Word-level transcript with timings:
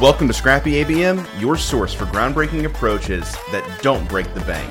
Welcome 0.00 0.26
to 0.26 0.34
Scrappy 0.34 0.82
ABM, 0.82 1.24
your 1.40 1.56
source 1.56 1.94
for 1.94 2.04
groundbreaking 2.06 2.64
approaches 2.64 3.30
that 3.52 3.78
don't 3.80 4.06
break 4.08 4.32
the 4.34 4.40
bank. 4.40 4.68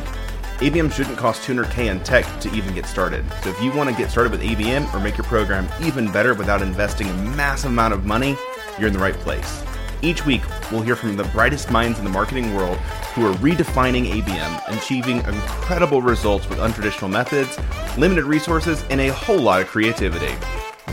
ABM 0.58 0.92
shouldn't 0.92 1.18
cost 1.18 1.48
200k 1.48 1.90
in 1.90 2.02
tech 2.02 2.26
to 2.42 2.54
even 2.54 2.76
get 2.76 2.86
started. 2.86 3.24
So 3.42 3.50
if 3.50 3.62
you 3.62 3.72
want 3.72 3.90
to 3.90 3.96
get 3.96 4.12
started 4.12 4.34
with 4.34 4.42
ABM 4.42 4.94
or 4.94 5.00
make 5.00 5.16
your 5.16 5.24
program 5.24 5.70
even 5.82 6.12
better 6.12 6.34
without 6.34 6.62
investing 6.62 7.08
a 7.08 7.14
massive 7.14 7.72
amount 7.72 7.94
of 7.94 8.06
money, 8.06 8.36
you're 8.78 8.88
in 8.88 8.94
the 8.94 9.00
right 9.00 9.14
place. 9.14 9.64
Each 10.02 10.26
week, 10.26 10.42
we'll 10.70 10.82
hear 10.82 10.98
from 10.98 11.16
the 11.16 11.24
brightest 11.26 11.72
minds 11.72 12.00
in 12.00 12.04
the 12.04 12.12
marketing 12.12 12.54
world 12.54 12.78
who 13.16 13.26
are 13.26 13.34
redefining 13.36 14.12
ABM 14.12 14.78
achieving 14.78 15.20
incredible 15.20 16.02
results 16.02 16.50
with 16.50 16.60
untraditional 16.60 17.10
methods, 17.10 17.58
limited 17.98 18.26
resources, 18.26 18.84
and 18.90 19.00
a 19.00 19.14
whole 19.14 19.40
lot 19.40 19.62
of 19.62 19.68
creativity. 19.68 20.36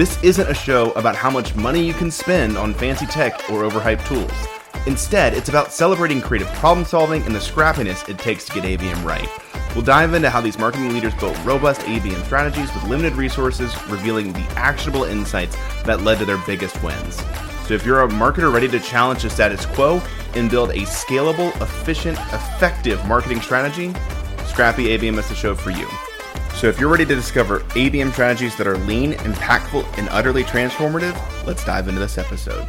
This 0.00 0.18
isn't 0.22 0.48
a 0.48 0.54
show 0.54 0.92
about 0.92 1.14
how 1.14 1.28
much 1.28 1.54
money 1.54 1.86
you 1.86 1.92
can 1.92 2.10
spend 2.10 2.56
on 2.56 2.72
fancy 2.72 3.04
tech 3.04 3.34
or 3.50 3.68
overhyped 3.68 4.06
tools. 4.06 4.32
Instead, 4.86 5.34
it's 5.34 5.50
about 5.50 5.74
celebrating 5.74 6.22
creative 6.22 6.48
problem 6.54 6.86
solving 6.86 7.22
and 7.24 7.34
the 7.34 7.38
scrappiness 7.38 8.08
it 8.08 8.18
takes 8.18 8.46
to 8.46 8.54
get 8.54 8.64
ABM 8.64 9.04
right. 9.04 9.28
We'll 9.74 9.84
dive 9.84 10.14
into 10.14 10.30
how 10.30 10.40
these 10.40 10.58
marketing 10.58 10.94
leaders 10.94 11.12
built 11.16 11.36
robust 11.44 11.82
ABM 11.82 12.24
strategies 12.24 12.72
with 12.72 12.84
limited 12.84 13.12
resources, 13.12 13.76
revealing 13.88 14.32
the 14.32 14.40
actionable 14.56 15.04
insights 15.04 15.54
that 15.84 16.00
led 16.00 16.16
to 16.20 16.24
their 16.24 16.42
biggest 16.46 16.82
wins. 16.82 17.16
So, 17.66 17.74
if 17.74 17.84
you're 17.84 18.00
a 18.00 18.08
marketer 18.08 18.50
ready 18.50 18.68
to 18.68 18.80
challenge 18.80 19.24
the 19.24 19.28
status 19.28 19.66
quo 19.66 20.00
and 20.34 20.50
build 20.50 20.70
a 20.70 20.86
scalable, 20.86 21.54
efficient, 21.60 22.16
effective 22.32 23.06
marketing 23.06 23.42
strategy, 23.42 23.92
Scrappy 24.46 24.96
ABM 24.96 25.18
is 25.18 25.28
the 25.28 25.34
show 25.34 25.54
for 25.54 25.70
you. 25.70 25.86
So, 26.60 26.68
if 26.68 26.78
you're 26.78 26.90
ready 26.90 27.06
to 27.06 27.14
discover 27.14 27.60
ABM 27.70 28.12
strategies 28.12 28.54
that 28.58 28.66
are 28.66 28.76
lean, 28.76 29.14
impactful, 29.14 29.82
and 29.96 30.10
utterly 30.10 30.44
transformative, 30.44 31.16
let's 31.46 31.64
dive 31.64 31.88
into 31.88 32.00
this 32.00 32.18
episode. 32.18 32.68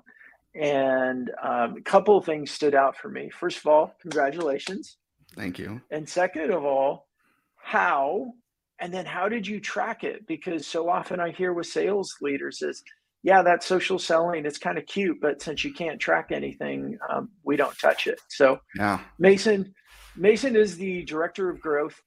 And 0.54 1.32
um, 1.42 1.78
a 1.78 1.82
couple 1.82 2.18
of 2.18 2.26
things 2.26 2.52
stood 2.52 2.76
out 2.76 2.98
for 2.98 3.08
me. 3.10 3.30
First 3.30 3.60
of 3.60 3.68
all, 3.68 3.94
congratulations. 4.02 4.98
Thank 5.36 5.60
you. 5.60 5.82
And 5.92 6.10
second 6.10 6.52
of 6.52 6.66
all, 6.66 7.08
how 7.56 8.34
and 8.80 8.94
then 8.94 9.06
how 9.06 9.28
did 9.30 9.48
you 9.48 9.60
track 9.60 10.04
it? 10.04 10.28
Because 10.28 10.68
so 10.68 10.90
often 10.90 11.20
I 11.20 11.32
hear 11.32 11.54
with 11.54 11.68
sales 11.68 12.16
leaders 12.22 12.62
is, 12.62 12.84
yeah, 13.24 13.42
that 13.42 13.64
social 13.64 13.98
selling, 14.00 14.46
it's 14.46 14.58
kind 14.58 14.78
of 14.78 14.86
cute, 14.86 15.18
but 15.20 15.42
since 15.42 15.64
you 15.64 15.74
can't 15.74 16.00
track 16.00 16.28
anything, 16.32 16.98
um, 17.10 17.30
we 17.44 17.56
don't 17.56 17.78
touch 17.80 18.08
it. 18.08 18.20
So 18.30 18.60
yeah. 18.76 19.00
Mason, 19.20 19.74
Mason 20.16 20.56
is 20.56 20.78
the 20.78 21.04
director 21.04 21.50
of 21.50 21.60
growth. 21.60 22.00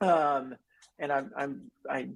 Um, 0.00 0.56
and 0.98 1.12
I'm, 1.12 1.30
I'm, 1.36 1.70
I. 1.88 2.08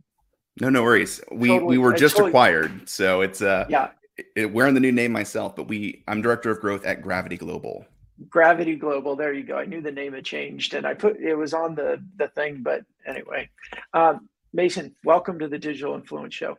No, 0.60 0.70
no 0.70 0.82
worries. 0.82 1.20
We, 1.30 1.48
totally, 1.48 1.76
we 1.76 1.78
were 1.78 1.92
just 1.92 2.16
totally, 2.16 2.30
acquired. 2.30 2.88
So 2.88 3.20
it's, 3.20 3.42
uh, 3.42 3.66
yeah, 3.68 3.90
it, 4.34 4.52
wearing 4.52 4.74
the 4.74 4.80
new 4.80 4.90
name 4.90 5.12
myself, 5.12 5.54
but 5.54 5.68
we, 5.68 6.02
I'm 6.08 6.22
director 6.22 6.50
of 6.50 6.60
growth 6.60 6.84
at 6.84 7.02
Gravity 7.02 7.36
Global. 7.36 7.86
Gravity 8.28 8.76
Global. 8.76 9.16
There 9.16 9.32
you 9.32 9.44
go. 9.44 9.56
I 9.56 9.64
knew 9.64 9.80
the 9.80 9.92
name 9.92 10.14
had 10.14 10.24
changed, 10.24 10.74
and 10.74 10.86
I 10.86 10.94
put 10.94 11.20
it 11.20 11.34
was 11.34 11.54
on 11.54 11.74
the 11.74 12.02
the 12.16 12.28
thing. 12.28 12.62
But 12.62 12.82
anyway, 13.06 13.48
um, 13.94 14.28
Mason, 14.52 14.94
welcome 15.04 15.38
to 15.38 15.48
the 15.48 15.58
Digital 15.58 15.94
Influence 15.94 16.34
Show. 16.34 16.56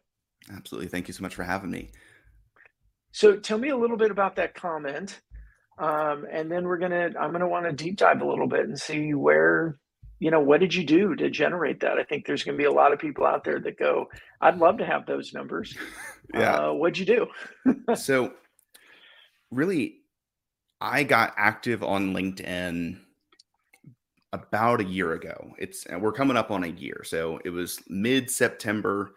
Absolutely. 0.55 0.87
Thank 0.87 1.07
you 1.07 1.13
so 1.13 1.21
much 1.21 1.35
for 1.35 1.43
having 1.43 1.71
me. 1.71 1.89
So, 3.11 3.35
tell 3.37 3.57
me 3.57 3.69
a 3.69 3.77
little 3.77 3.97
bit 3.97 4.11
about 4.11 4.35
that 4.37 4.53
comment, 4.53 5.19
um, 5.77 6.25
and 6.31 6.51
then 6.51 6.65
we're 6.65 6.77
gonna. 6.77 7.11
I'm 7.19 7.31
gonna 7.31 7.47
want 7.47 7.65
to 7.65 7.73
deep 7.73 7.97
dive 7.97 8.21
a 8.21 8.27
little 8.27 8.47
bit 8.47 8.61
and 8.61 8.79
see 8.79 9.13
where, 9.13 9.77
you 10.19 10.31
know, 10.31 10.39
what 10.39 10.59
did 10.59 10.73
you 10.73 10.85
do 10.85 11.15
to 11.15 11.29
generate 11.29 11.81
that? 11.81 11.97
I 11.97 12.03
think 12.03 12.25
there's 12.25 12.43
gonna 12.43 12.57
be 12.57 12.65
a 12.65 12.71
lot 12.71 12.93
of 12.93 12.99
people 12.99 13.25
out 13.25 13.43
there 13.43 13.59
that 13.59 13.77
go, 13.77 14.09
"I'd 14.39 14.59
love 14.59 14.77
to 14.77 14.85
have 14.85 15.05
those 15.05 15.33
numbers." 15.33 15.75
Yeah. 16.31 16.57
Uh, 16.57 16.73
what'd 16.73 16.99
you 16.99 17.07
do? 17.07 17.27
so, 17.95 18.33
really, 19.49 19.98
I 20.81 21.03
got 21.03 21.33
active 21.37 21.83
on 21.83 22.13
LinkedIn 22.13 22.99
about 24.31 24.81
a 24.81 24.85
year 24.85 25.13
ago. 25.13 25.53
It's 25.57 25.85
we're 25.99 26.11
coming 26.11 26.37
up 26.37 26.51
on 26.51 26.63
a 26.63 26.67
year. 26.67 27.01
So 27.03 27.39
it 27.43 27.49
was 27.49 27.79
mid-September 27.87 29.13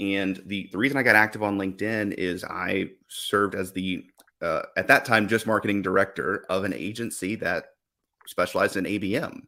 and 0.00 0.40
the 0.46 0.68
the 0.70 0.78
reason 0.78 0.96
I 0.96 1.02
got 1.02 1.16
active 1.16 1.42
on 1.42 1.58
LinkedIn 1.58 2.14
is 2.14 2.44
I 2.44 2.90
served 3.08 3.54
as 3.54 3.72
the 3.72 4.04
uh, 4.40 4.62
at 4.76 4.86
that 4.86 5.04
time 5.04 5.28
just 5.28 5.46
marketing 5.46 5.82
director 5.82 6.44
of 6.48 6.64
an 6.64 6.72
agency 6.72 7.34
that 7.36 7.72
specialized 8.26 8.76
in 8.76 8.84
ABM. 8.84 9.42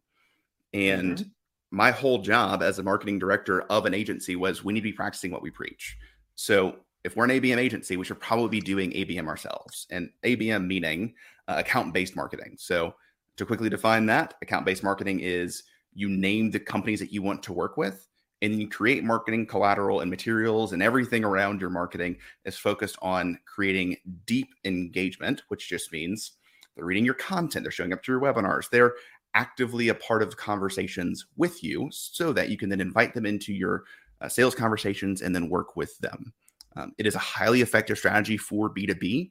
And 0.74 1.18
mm-hmm. 1.18 1.28
my 1.70 1.92
whole 1.92 2.18
job 2.18 2.62
as 2.62 2.78
a 2.78 2.82
marketing 2.82 3.18
director 3.18 3.62
of 3.62 3.86
an 3.86 3.94
agency 3.94 4.34
was 4.34 4.64
we 4.64 4.72
need 4.72 4.80
to 4.80 4.84
be 4.84 4.92
practicing 4.92 5.30
what 5.30 5.42
we 5.42 5.50
preach. 5.50 5.96
So 6.34 6.76
if 7.04 7.16
we're 7.16 7.24
an 7.24 7.30
ABM 7.30 7.58
agency, 7.58 7.96
we 7.96 8.04
should 8.04 8.20
probably 8.20 8.48
be 8.48 8.60
doing 8.60 8.90
ABM 8.92 9.26
ourselves. 9.26 9.86
And 9.90 10.10
ABM 10.24 10.66
meaning 10.66 11.14
uh, 11.48 11.56
account 11.58 11.94
based 11.94 12.16
marketing. 12.16 12.56
So, 12.58 12.94
to 13.36 13.46
quickly 13.46 13.70
define 13.70 14.04
that, 14.06 14.34
account 14.42 14.66
based 14.66 14.82
marketing 14.82 15.20
is 15.20 15.62
you 15.94 16.08
name 16.08 16.50
the 16.50 16.60
companies 16.60 17.00
that 17.00 17.12
you 17.12 17.22
want 17.22 17.42
to 17.44 17.52
work 17.52 17.76
with 17.76 18.06
and 18.42 18.60
you 18.60 18.68
create 18.68 19.04
marketing 19.04 19.46
collateral 19.46 20.00
and 20.00 20.10
materials 20.10 20.72
and 20.72 20.82
everything 20.82 21.24
around 21.24 21.60
your 21.60 21.70
marketing 21.70 22.16
is 22.44 22.56
focused 22.56 22.96
on 23.02 23.38
creating 23.46 23.96
deep 24.26 24.48
engagement, 24.64 25.42
which 25.48 25.68
just 25.68 25.92
means 25.92 26.32
they're 26.74 26.84
reading 26.84 27.04
your 27.04 27.14
content, 27.14 27.64
they're 27.64 27.72
showing 27.72 27.92
up 27.92 28.02
to 28.02 28.12
your 28.12 28.20
webinars, 28.20 28.70
they're 28.70 28.94
actively 29.34 29.88
a 29.88 29.94
part 29.94 30.22
of 30.22 30.36
conversations 30.36 31.26
with 31.36 31.62
you 31.62 31.88
so 31.92 32.32
that 32.32 32.48
you 32.48 32.56
can 32.56 32.68
then 32.68 32.80
invite 32.80 33.14
them 33.14 33.26
into 33.26 33.52
your 33.52 33.84
uh, 34.20 34.28
sales 34.28 34.54
conversations 34.54 35.22
and 35.22 35.34
then 35.34 35.48
work 35.48 35.76
with 35.76 35.96
them. 35.98 36.32
Um, 36.76 36.92
it 36.98 37.06
is 37.06 37.14
a 37.14 37.20
highly 37.20 37.60
effective 37.60 37.98
strategy 37.98 38.36
for 38.36 38.70
B2B. 38.70 39.30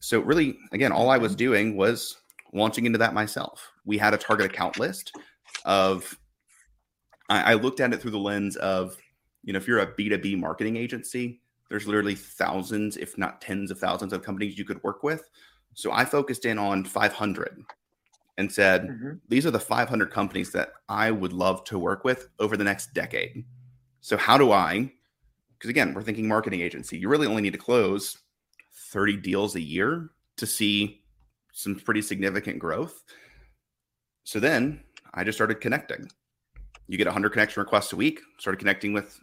So, 0.00 0.20
really, 0.20 0.58
again, 0.72 0.92
all 0.92 1.10
I 1.10 1.18
was 1.18 1.34
doing 1.34 1.76
was 1.76 2.16
launching 2.52 2.86
into 2.86 2.98
that 2.98 3.14
myself. 3.14 3.70
We 3.84 3.98
had 3.98 4.14
a 4.14 4.18
target 4.18 4.46
account 4.46 4.78
list 4.78 5.12
of, 5.64 6.16
I, 7.28 7.52
I 7.52 7.54
looked 7.54 7.80
at 7.80 7.92
it 7.92 8.00
through 8.00 8.12
the 8.12 8.18
lens 8.18 8.56
of, 8.56 8.96
you 9.42 9.52
know, 9.52 9.56
if 9.56 9.66
you're 9.66 9.80
a 9.80 9.92
B2B 9.92 10.38
marketing 10.38 10.76
agency, 10.76 11.40
there's 11.68 11.86
literally 11.86 12.14
thousands, 12.14 12.96
if 12.96 13.18
not 13.18 13.40
tens 13.40 13.70
of 13.70 13.78
thousands 13.78 14.12
of 14.12 14.22
companies 14.22 14.58
you 14.58 14.64
could 14.64 14.82
work 14.82 15.02
with. 15.02 15.28
So 15.74 15.92
I 15.92 16.04
focused 16.04 16.44
in 16.44 16.58
on 16.58 16.84
500 16.84 17.62
and 18.38 18.52
said, 18.52 18.88
mm-hmm. 18.88 19.10
these 19.28 19.46
are 19.46 19.50
the 19.50 19.60
500 19.60 20.10
companies 20.10 20.52
that 20.52 20.70
I 20.88 21.10
would 21.10 21.32
love 21.32 21.64
to 21.64 21.78
work 21.78 22.04
with 22.04 22.28
over 22.38 22.56
the 22.56 22.64
next 22.64 22.94
decade. 22.94 23.44
So, 24.00 24.16
how 24.16 24.38
do 24.38 24.52
I 24.52 24.92
because 25.58 25.70
again, 25.70 25.94
we're 25.94 26.02
thinking 26.02 26.28
marketing 26.28 26.60
agency. 26.60 26.98
You 26.98 27.08
really 27.08 27.26
only 27.26 27.42
need 27.42 27.52
to 27.52 27.58
close 27.58 28.18
30 28.90 29.16
deals 29.16 29.56
a 29.56 29.60
year 29.60 30.10
to 30.36 30.46
see 30.46 31.02
some 31.52 31.74
pretty 31.74 32.02
significant 32.02 32.58
growth. 32.58 33.02
So 34.24 34.38
then 34.38 34.82
I 35.14 35.24
just 35.24 35.38
started 35.38 35.60
connecting. 35.60 36.10
You 36.88 36.98
get 36.98 37.06
100 37.06 37.30
connection 37.30 37.60
requests 37.60 37.92
a 37.92 37.96
week, 37.96 38.20
started 38.38 38.58
connecting 38.58 38.92
with 38.92 39.18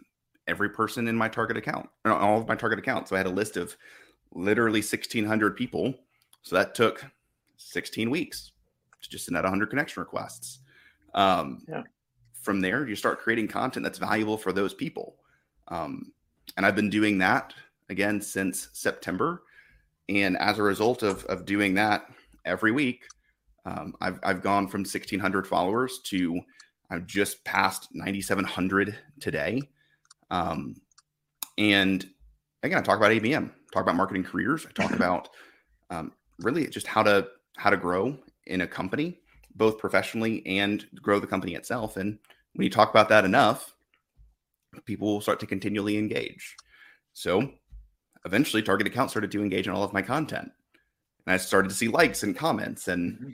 every 0.46 0.68
person 0.68 1.08
in 1.08 1.16
my 1.16 1.28
target 1.28 1.56
account, 1.56 1.88
all 2.04 2.40
of 2.40 2.48
my 2.48 2.56
target 2.56 2.78
accounts. 2.78 3.10
So 3.10 3.16
I 3.16 3.20
had 3.20 3.26
a 3.26 3.30
list 3.30 3.56
of 3.56 3.76
literally 4.32 4.80
1,600 4.80 5.56
people. 5.56 5.94
So 6.42 6.56
that 6.56 6.74
took 6.74 7.04
16 7.56 8.10
weeks. 8.10 8.52
to 9.02 9.08
just 9.08 9.26
send 9.26 9.36
out 9.36 9.44
100 9.44 9.70
connection 9.70 10.00
requests. 10.00 10.58
Um, 11.14 11.62
yeah. 11.68 11.82
From 12.42 12.60
there, 12.60 12.86
you 12.86 12.96
start 12.96 13.20
creating 13.20 13.48
content 13.48 13.84
that's 13.84 13.98
valuable 13.98 14.36
for 14.36 14.52
those 14.52 14.74
people. 14.74 15.16
Um, 15.68 16.12
and 16.56 16.64
I've 16.64 16.76
been 16.76 16.90
doing 16.90 17.18
that 17.18 17.54
again 17.88 18.20
since 18.20 18.68
September. 18.72 19.42
And 20.08 20.36
as 20.38 20.58
a 20.58 20.62
result 20.62 21.02
of, 21.02 21.24
of 21.26 21.44
doing 21.44 21.74
that 21.74 22.06
every 22.44 22.72
week, 22.72 23.04
um, 23.64 23.94
I've, 24.00 24.20
I've 24.22 24.42
gone 24.42 24.68
from 24.68 24.82
1,600 24.82 25.46
followers 25.46 26.00
to 26.04 26.40
I've 26.90 27.06
just 27.06 27.44
passed 27.44 27.88
9,700 27.92 28.96
today. 29.20 29.62
Um, 30.30 30.76
and 31.56 32.06
again, 32.62 32.78
I 32.78 32.82
talk 32.82 32.98
about 32.98 33.10
ABM, 33.10 33.50
talk 33.72 33.82
about 33.82 33.96
marketing 33.96 34.24
careers, 34.24 34.66
I 34.66 34.72
talk 34.72 34.92
about 34.94 35.28
um, 35.90 36.12
really 36.40 36.66
just 36.68 36.86
how 36.86 37.02
to 37.02 37.28
how 37.56 37.70
to 37.70 37.76
grow 37.76 38.16
in 38.46 38.60
a 38.62 38.66
company, 38.66 39.20
both 39.54 39.78
professionally 39.78 40.44
and 40.46 40.84
grow 41.00 41.20
the 41.20 41.26
company 41.26 41.54
itself. 41.54 41.96
And 41.96 42.18
when 42.54 42.64
you 42.64 42.70
talk 42.70 42.90
about 42.90 43.08
that 43.08 43.24
enough, 43.24 43.73
people 44.84 45.08
will 45.08 45.20
start 45.20 45.40
to 45.40 45.46
continually 45.46 45.96
engage. 45.98 46.56
So 47.12 47.50
eventually, 48.24 48.62
Target 48.62 48.86
Account 48.86 49.10
started 49.10 49.30
to 49.32 49.42
engage 49.42 49.66
in 49.66 49.72
all 49.72 49.84
of 49.84 49.92
my 49.92 50.02
content, 50.02 50.50
and 51.26 51.34
I 51.34 51.36
started 51.36 51.68
to 51.68 51.74
see 51.74 51.88
likes 51.88 52.22
and 52.22 52.36
comments, 52.36 52.88
and 52.88 53.14
mm-hmm. 53.14 53.30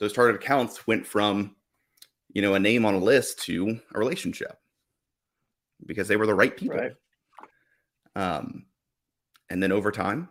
those 0.00 0.12
target 0.12 0.36
accounts 0.36 0.86
went 0.86 1.06
from 1.06 1.56
you 2.32 2.42
know 2.42 2.54
a 2.54 2.60
name 2.60 2.84
on 2.84 2.94
a 2.94 2.98
list 2.98 3.42
to 3.44 3.80
a 3.94 3.98
relationship 3.98 4.58
because 5.86 6.08
they 6.08 6.16
were 6.16 6.26
the 6.26 6.34
right 6.34 6.56
people. 6.56 6.76
Right. 6.76 6.92
Um, 8.16 8.66
and 9.50 9.62
then 9.62 9.72
over 9.72 9.90
time, 9.90 10.28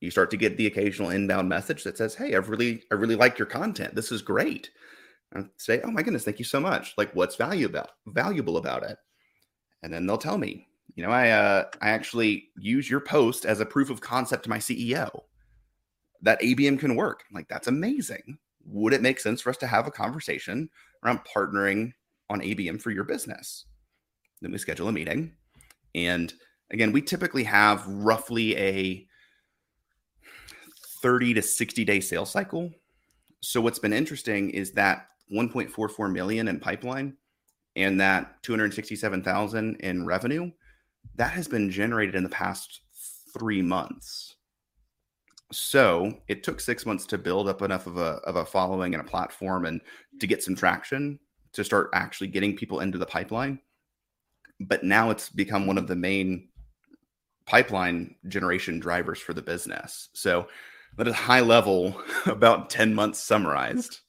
you 0.00 0.10
start 0.10 0.30
to 0.30 0.36
get 0.36 0.56
the 0.56 0.66
occasional 0.66 1.10
inbound 1.10 1.48
message 1.48 1.84
that 1.84 1.96
says, 1.96 2.14
"Hey, 2.14 2.34
I've 2.34 2.48
really, 2.48 2.84
I 2.90 2.94
really 2.94 3.16
like 3.16 3.38
your 3.38 3.46
content. 3.46 3.94
This 3.94 4.12
is 4.12 4.22
great." 4.22 4.70
And 5.32 5.50
say, 5.56 5.80
"Oh 5.82 5.90
my 5.90 6.02
goodness, 6.02 6.24
thank 6.24 6.38
you 6.38 6.44
so 6.44 6.60
much. 6.60 6.94
Like, 6.96 7.14
what's 7.14 7.36
valuable 7.36 7.86
valuable 8.06 8.56
about 8.56 8.82
it?" 8.82 8.98
And 9.82 9.92
then 9.92 10.06
they'll 10.06 10.18
tell 10.18 10.38
me, 10.38 10.68
you 10.94 11.04
know, 11.04 11.10
I 11.10 11.30
uh, 11.30 11.64
I 11.80 11.90
actually 11.90 12.48
use 12.58 12.90
your 12.90 13.00
post 13.00 13.46
as 13.46 13.60
a 13.60 13.66
proof 13.66 13.90
of 13.90 14.00
concept 14.00 14.44
to 14.44 14.50
my 14.50 14.58
CEO 14.58 15.08
that 16.22 16.40
ABM 16.40 16.78
can 16.78 16.96
work. 16.96 17.24
I'm 17.28 17.34
like, 17.34 17.48
that's 17.48 17.68
amazing. 17.68 18.38
Would 18.66 18.92
it 18.92 19.02
make 19.02 19.20
sense 19.20 19.40
for 19.40 19.50
us 19.50 19.56
to 19.58 19.66
have 19.66 19.86
a 19.86 19.90
conversation 19.90 20.68
around 21.02 21.20
partnering 21.24 21.92
on 22.28 22.40
ABM 22.40 22.80
for 22.82 22.90
your 22.90 23.04
business? 23.04 23.64
Then 24.42 24.52
we 24.52 24.58
schedule 24.58 24.88
a 24.88 24.92
meeting, 24.92 25.32
and 25.94 26.32
again, 26.70 26.92
we 26.92 27.02
typically 27.02 27.44
have 27.44 27.86
roughly 27.86 28.56
a 28.56 29.06
30 31.00 31.34
to 31.34 31.42
60 31.42 31.84
day 31.84 32.00
sales 32.00 32.30
cycle. 32.30 32.70
So 33.40 33.60
what's 33.60 33.78
been 33.78 33.92
interesting 33.92 34.50
is 34.50 34.72
that 34.72 35.06
1.44 35.32 36.12
million 36.12 36.48
in 36.48 36.60
pipeline 36.60 37.16
and 37.82 38.00
that 38.00 38.42
267,000 38.42 39.76
in 39.76 40.06
revenue 40.06 40.50
that 41.16 41.32
has 41.32 41.48
been 41.48 41.70
generated 41.70 42.14
in 42.14 42.22
the 42.22 42.28
past 42.28 42.80
3 43.32 43.62
months. 43.62 44.36
So, 45.52 46.12
it 46.28 46.44
took 46.44 46.60
6 46.60 46.86
months 46.86 47.06
to 47.06 47.18
build 47.18 47.48
up 47.48 47.62
enough 47.62 47.86
of 47.86 47.96
a 47.96 48.20
of 48.24 48.36
a 48.36 48.44
following 48.44 48.94
and 48.94 49.00
a 49.00 49.10
platform 49.10 49.66
and 49.66 49.80
to 50.20 50.26
get 50.26 50.42
some 50.42 50.54
traction 50.54 51.18
to 51.52 51.64
start 51.64 51.90
actually 51.92 52.28
getting 52.28 52.56
people 52.56 52.80
into 52.80 52.98
the 52.98 53.06
pipeline. 53.06 53.58
But 54.60 54.84
now 54.84 55.10
it's 55.10 55.28
become 55.28 55.66
one 55.66 55.78
of 55.78 55.88
the 55.88 55.96
main 55.96 56.48
pipeline 57.46 58.14
generation 58.28 58.78
drivers 58.78 59.18
for 59.18 59.32
the 59.32 59.42
business. 59.42 60.10
So 60.12 60.46
that 60.96 61.08
is 61.08 61.14
high 61.14 61.40
level, 61.40 62.00
about 62.26 62.70
10 62.70 62.94
months 62.94 63.18
summarized. 63.18 64.00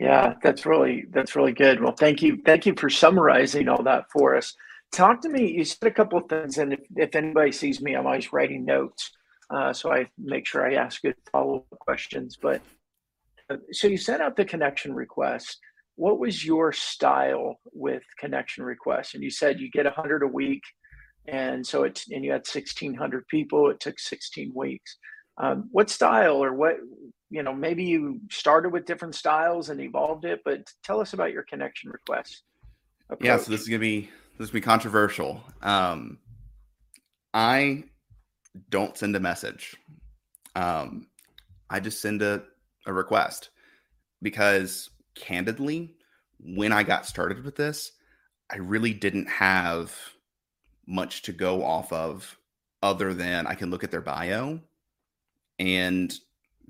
Yeah, 0.00 0.34
that's 0.42 0.64
really 0.64 1.04
that's 1.10 1.36
really 1.36 1.52
good. 1.52 1.80
Well, 1.80 1.92
thank 1.92 2.22
you, 2.22 2.40
thank 2.44 2.66
you 2.66 2.74
for 2.76 2.88
summarizing 2.88 3.68
all 3.68 3.82
that 3.82 4.10
for 4.10 4.36
us. 4.36 4.54
Talk 4.92 5.20
to 5.22 5.28
me. 5.28 5.52
You 5.52 5.64
said 5.64 5.86
a 5.86 5.94
couple 5.94 6.18
of 6.18 6.28
things, 6.28 6.58
and 6.58 6.72
if, 6.72 6.80
if 6.96 7.14
anybody 7.14 7.52
sees 7.52 7.80
me, 7.80 7.94
I'm 7.94 8.06
always 8.06 8.32
writing 8.32 8.64
notes, 8.64 9.10
uh, 9.50 9.72
so 9.72 9.92
I 9.92 10.08
make 10.18 10.46
sure 10.46 10.66
I 10.66 10.74
ask 10.74 11.02
good 11.02 11.14
follow 11.30 11.66
up 11.70 11.78
questions. 11.78 12.38
But 12.40 12.62
uh, 13.50 13.56
so 13.72 13.86
you 13.88 13.98
sent 13.98 14.22
out 14.22 14.36
the 14.36 14.44
connection 14.44 14.94
request 14.94 15.58
what 16.00 16.18
was 16.18 16.46
your 16.46 16.72
style 16.72 17.60
with 17.74 18.02
connection 18.18 18.64
requests? 18.64 19.12
And 19.12 19.22
you 19.22 19.30
said 19.30 19.60
you 19.60 19.70
get 19.70 19.84
100 19.84 20.22
a 20.22 20.26
week. 20.26 20.62
And 21.28 21.64
so 21.64 21.84
it's, 21.84 22.10
and 22.10 22.24
you 22.24 22.32
had 22.32 22.46
1,600 22.46 23.28
people. 23.28 23.68
It 23.68 23.80
took 23.80 23.98
16 23.98 24.52
weeks. 24.54 24.96
Um, 25.36 25.68
what 25.72 25.90
style 25.90 26.42
or 26.42 26.54
what, 26.54 26.76
you 27.30 27.42
know, 27.42 27.54
maybe 27.54 27.84
you 27.84 28.20
started 28.30 28.70
with 28.72 28.84
different 28.84 29.14
styles 29.14 29.70
and 29.70 29.80
evolved 29.80 30.24
it, 30.24 30.42
but 30.44 30.68
tell 30.82 31.00
us 31.00 31.12
about 31.12 31.32
your 31.32 31.44
connection 31.44 31.90
requests. 31.90 32.42
Approach. 33.08 33.24
Yeah. 33.26 33.38
So 33.38 33.50
this 33.50 33.62
is 33.62 33.68
going 33.68 33.80
to 33.80 33.86
be, 33.86 34.00
this 34.36 34.46
is 34.46 34.48
to 34.48 34.54
be 34.54 34.60
controversial. 34.60 35.40
Um, 35.62 36.18
I 37.32 37.84
don't 38.68 38.96
send 38.96 39.14
a 39.14 39.20
message. 39.20 39.76
Um, 40.56 41.06
I 41.70 41.78
just 41.78 42.02
send 42.02 42.22
a, 42.22 42.42
a 42.86 42.92
request 42.92 43.50
because 44.20 44.90
candidly, 45.14 45.94
when 46.40 46.72
I 46.72 46.82
got 46.82 47.06
started 47.06 47.44
with 47.44 47.54
this, 47.54 47.92
I 48.50 48.56
really 48.56 48.92
didn't 48.92 49.28
have 49.28 49.96
much 50.86 51.22
to 51.22 51.32
go 51.32 51.64
off 51.64 51.92
of 51.92 52.36
other 52.82 53.14
than 53.14 53.46
I 53.46 53.54
can 53.54 53.70
look 53.70 53.84
at 53.84 53.92
their 53.92 54.00
bio 54.00 54.60
and 55.60 56.12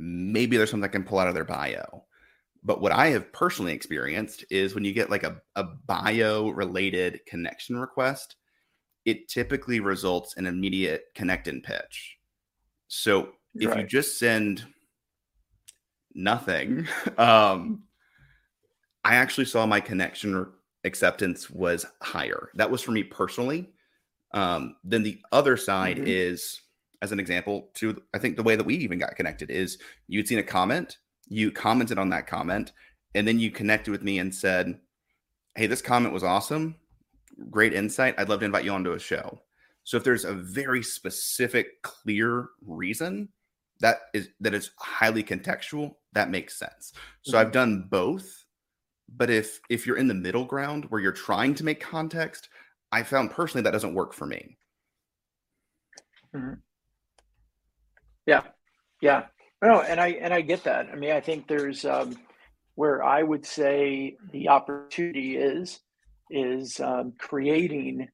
maybe 0.00 0.56
there's 0.56 0.70
something 0.70 0.88
I 0.88 0.92
can 0.92 1.04
pull 1.04 1.18
out 1.18 1.28
of 1.28 1.34
their 1.34 1.44
bio. 1.44 2.04
But 2.62 2.80
what 2.80 2.92
I 2.92 3.08
have 3.08 3.32
personally 3.32 3.72
experienced 3.72 4.44
is 4.50 4.74
when 4.74 4.84
you 4.84 4.92
get 4.92 5.10
like 5.10 5.22
a, 5.22 5.40
a 5.56 5.64
bio 5.64 6.50
related 6.50 7.20
connection 7.26 7.78
request, 7.78 8.36
it 9.04 9.28
typically 9.28 9.80
results 9.80 10.34
in 10.34 10.46
immediate 10.46 11.04
connect 11.14 11.48
and 11.48 11.62
pitch. 11.62 12.16
So 12.88 13.32
if 13.54 13.70
right. 13.70 13.80
you 13.80 13.86
just 13.86 14.18
send 14.18 14.64
nothing, 16.14 16.86
um, 17.18 17.84
I 19.04 19.16
actually 19.16 19.46
saw 19.46 19.64
my 19.64 19.80
connection 19.80 20.46
acceptance 20.84 21.50
was 21.50 21.86
higher. 22.02 22.50
That 22.54 22.70
was 22.70 22.82
for 22.82 22.92
me 22.92 23.02
personally. 23.02 23.70
Um, 24.32 24.76
then 24.84 25.02
the 25.02 25.20
other 25.32 25.56
side 25.56 25.96
mm-hmm. 25.96 26.06
is, 26.06 26.60
as 27.02 27.12
an 27.12 27.20
example, 27.20 27.70
to 27.74 28.00
I 28.14 28.18
think 28.18 28.36
the 28.36 28.42
way 28.42 28.56
that 28.56 28.66
we 28.66 28.76
even 28.76 28.98
got 28.98 29.16
connected 29.16 29.50
is 29.50 29.78
you'd 30.08 30.28
seen 30.28 30.38
a 30.38 30.42
comment, 30.42 30.98
you 31.28 31.50
commented 31.50 31.98
on 31.98 32.10
that 32.10 32.26
comment, 32.26 32.72
and 33.14 33.26
then 33.26 33.38
you 33.38 33.50
connected 33.50 33.90
with 33.90 34.02
me 34.02 34.18
and 34.18 34.34
said, 34.34 34.78
Hey, 35.54 35.66
this 35.66 35.82
comment 35.82 36.14
was 36.14 36.24
awesome. 36.24 36.76
Great 37.50 37.72
insight. 37.72 38.14
I'd 38.18 38.28
love 38.28 38.40
to 38.40 38.46
invite 38.46 38.64
you 38.64 38.72
onto 38.72 38.92
a 38.92 38.98
show. 38.98 39.40
So 39.84 39.96
if 39.96 40.04
there's 40.04 40.24
a 40.24 40.34
very 40.34 40.82
specific, 40.82 41.82
clear 41.82 42.48
reason 42.66 43.28
that 43.80 44.00
is 44.12 44.28
that 44.40 44.54
is 44.54 44.70
highly 44.78 45.24
contextual, 45.24 45.94
that 46.12 46.30
makes 46.30 46.58
sense. 46.58 46.92
So 47.22 47.32
mm-hmm. 47.32 47.40
I've 47.40 47.52
done 47.52 47.88
both 47.90 48.44
but 49.16 49.30
if 49.30 49.60
if 49.68 49.86
you're 49.86 49.96
in 49.96 50.08
the 50.08 50.14
middle 50.14 50.44
ground 50.44 50.86
where 50.88 51.00
you're 51.00 51.12
trying 51.12 51.54
to 51.56 51.64
make 51.64 51.80
context, 51.80 52.48
I 52.92 53.02
found 53.02 53.30
personally 53.30 53.62
that 53.64 53.72
doesn't 53.72 53.94
work 53.94 54.12
for 54.12 54.26
me. 54.26 54.56
Mm-hmm. 56.34 56.54
Yeah, 58.30 58.42
yeah. 59.00 59.24
No, 59.60 59.80
and 59.80 60.00
I 60.00 60.08
and 60.08 60.32
I 60.32 60.40
get 60.40 60.62
that. 60.64 60.86
I 60.92 60.94
mean, 60.94 61.10
I 61.10 61.20
think 61.20 61.48
there's 61.48 61.84
um, 61.84 62.16
where 62.76 63.02
I 63.02 63.24
would 63.24 63.44
say 63.44 64.16
the 64.30 64.48
opportunity 64.50 65.36
is 65.36 65.80
is 66.30 66.78
um, 66.78 67.12
creating 67.18 68.08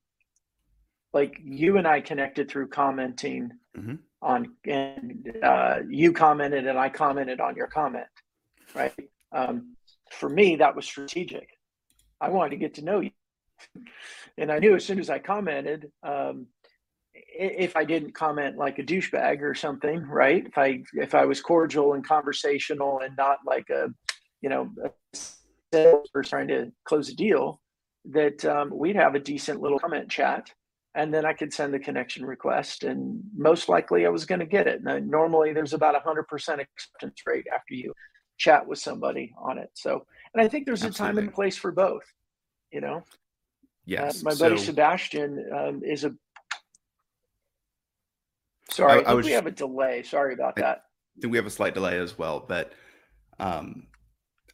like 1.13 1.39
you 1.45 1.77
and 1.77 1.87
I 1.87 2.01
connected 2.01 2.51
through 2.51 2.69
commenting 2.69 3.51
mm-hmm. 3.77 3.97
on 4.23 4.55
and 4.65 5.37
uh, 5.43 5.81
you 5.89 6.13
commented 6.13 6.67
and 6.67 6.79
I 6.79 6.89
commented 6.89 7.39
on 7.41 7.55
your 7.55 7.67
comment, 7.67 8.07
right? 8.75 8.95
Um, 9.33 9.77
for 10.13 10.31
me, 10.31 10.57
that 10.57 10.75
was 10.75 10.87
strategic. 10.87 11.49
I 12.23 12.31
wanted 12.31 12.51
to 12.51 12.57
get 12.57 12.75
to 12.75 12.85
know 12.85 13.01
you. 13.01 13.11
And 14.39 14.53
I 14.53 14.59
knew 14.59 14.75
as 14.75 14.85
soon 14.85 14.99
as 14.99 15.09
I 15.09 15.19
commented, 15.19 15.91
um, 16.03 16.47
if 17.39 17.77
I 17.77 17.85
didn't 17.85 18.13
comment 18.13 18.57
like 18.57 18.79
a 18.79 18.83
douchebag 18.83 19.43
or 19.43 19.55
something, 19.55 20.03
right? 20.07 20.47
If 20.47 20.59
I 20.59 20.83
if 20.95 21.15
I 21.15 21.25
was 21.25 21.41
cordial 21.41 21.95
and 21.95 22.07
conversational 22.07 23.01
and 23.01 23.17
not 23.17 23.39
like 23.47 23.69
a, 23.71 23.89
you 24.41 24.49
know, 24.49 24.71
a 24.85 24.91
salesperson 25.73 26.31
trying 26.31 26.49
to 26.49 26.73
close 26.85 27.09
a 27.09 27.15
deal, 27.15 27.61
that 28.07 28.45
um, 28.45 28.71
we'd 28.73 28.97
have 28.97 29.15
a 29.15 29.21
decent 29.21 29.61
little 29.61 29.79
comment 29.79 30.09
chat, 30.11 30.51
and 30.95 31.13
then 31.13 31.25
I 31.25 31.33
could 31.33 31.53
send 31.53 31.75
the 31.75 31.79
connection 31.79 32.25
request, 32.25 32.85
and 32.85 33.21
most 33.37 33.69
likely 33.69 34.07
I 34.07 34.11
was 34.11 34.25
going 34.25 34.41
to 34.41 34.47
get 34.47 34.67
it. 34.67 34.81
And 34.85 35.11
normally 35.11 35.53
there's 35.53 35.75
about 35.75 35.97
a 35.97 36.01
hundred 36.01 36.29
percent 36.29 36.61
acceptance 36.61 37.21
rate 37.27 37.47
after 37.53 37.75
you 37.75 37.93
chat 38.39 38.67
with 38.67 38.79
somebody 38.79 39.33
on 39.39 39.59
it. 39.59 39.71
So, 39.75 40.07
and 40.35 40.43
I 40.43 40.49
think 40.49 40.67
there's 40.67 40.85
Absolutely. 40.85 41.05
a 41.05 41.09
time 41.09 41.19
and 41.19 41.35
place 41.35 41.57
for 41.57 41.73
both. 41.73 42.05
You 42.73 42.81
know. 42.81 43.05
Yes. 43.87 44.21
Uh, 44.21 44.31
my 44.31 44.35
buddy 44.35 44.59
so, 44.59 44.65
Sebastian 44.65 45.49
um, 45.57 45.83
is 45.85 46.05
a. 46.05 46.15
Sorry, 48.77 49.05
I, 49.05 49.09
I, 49.09 49.13
I 49.13 49.15
think 49.15 49.25
we 49.25 49.33
have 49.33 49.47
a 49.47 49.51
delay. 49.51 50.03
Sorry 50.03 50.35
about 50.35 50.55
I, 50.59 50.61
that. 50.61 50.83
think 51.21 51.33
we 51.33 51.39
have 51.39 51.47
a 51.47 51.51
slight 51.51 51.75
delay 51.75 51.99
as 51.99 52.19
well, 52.19 52.45
but 52.47 52.73
um, 53.39 53.87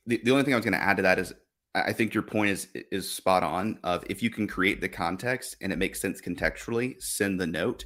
the, 0.06 0.20
the 0.22 0.30
only 0.30 0.44
thing 0.44 0.54
I 0.54 0.56
was 0.56 0.64
going 0.64 0.78
to 0.78 0.82
add 0.82 0.96
to 0.98 1.02
that 1.02 1.18
is 1.18 1.32
I 1.74 1.92
think 1.92 2.14
your 2.14 2.22
point 2.22 2.50
is 2.50 2.68
is 2.74 3.10
spot 3.10 3.42
on. 3.42 3.78
Of 3.82 4.04
if 4.08 4.22
you 4.22 4.30
can 4.30 4.46
create 4.46 4.80
the 4.80 4.88
context 4.88 5.56
and 5.60 5.72
it 5.72 5.78
makes 5.78 6.00
sense 6.00 6.20
contextually, 6.20 7.02
send 7.02 7.40
the 7.40 7.46
note. 7.46 7.84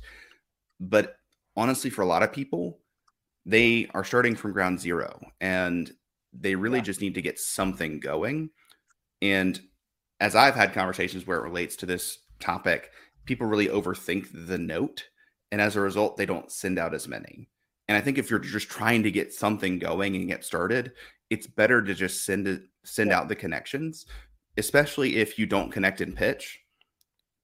But 0.81 1.17
honestly, 1.57 1.91
for 1.91 2.03
a 2.03 2.07
lot 2.07 2.23
of 2.23 2.33
people, 2.33 2.81
they 3.45 3.89
are 3.95 4.05
starting 4.05 4.35
from 4.35 4.53
ground 4.53 4.81
zero 4.81 5.21
and 5.41 5.91
they 6.33 6.55
really 6.55 6.79
yeah. 6.79 6.85
just 6.85 7.01
need 7.01 7.15
to 7.15 7.23
get 7.23 7.39
something 7.39 8.01
going. 8.01 8.51
And 9.23 9.59
as 10.21 10.35
I've 10.35 10.55
had 10.55 10.75
conversations 10.75 11.27
where 11.27 11.39
it 11.39 11.45
relates 11.45 11.77
to 11.77 11.87
this 11.87 12.19
topic, 12.41 12.91
people 13.25 13.47
really 13.47 13.69
overthink 13.69 14.29
the 14.33 14.59
note. 14.59 15.05
And 15.53 15.61
as 15.61 15.77
a 15.77 15.81
result, 15.81 16.17
they 16.17 16.27
don't 16.27 16.51
send 16.51 16.79
out 16.79 16.95
as 16.95 17.09
many. 17.09 17.49
And 17.89 17.97
I 17.97 18.01
think 18.01 18.19
if 18.19 18.31
you're 18.31 18.39
just 18.39 18.69
trying 18.69 19.03
to 19.05 19.11
get 19.11 19.33
something 19.33 19.79
going 19.79 20.17
and 20.17 20.29
get 20.29 20.45
started, 20.45 20.93
it's 21.31 21.47
better 21.47 21.83
to 21.83 21.95
just 21.95 22.25
send 22.25 22.49
it, 22.49 22.63
send 22.85 23.11
yeah. 23.11 23.19
out 23.19 23.29
the 23.29 23.37
connections, 23.37 24.07
especially 24.57 25.17
if 25.17 25.39
you 25.39 25.47
don't 25.47 25.71
connect 25.71 26.01
in 26.01 26.13
pitch. 26.13 26.61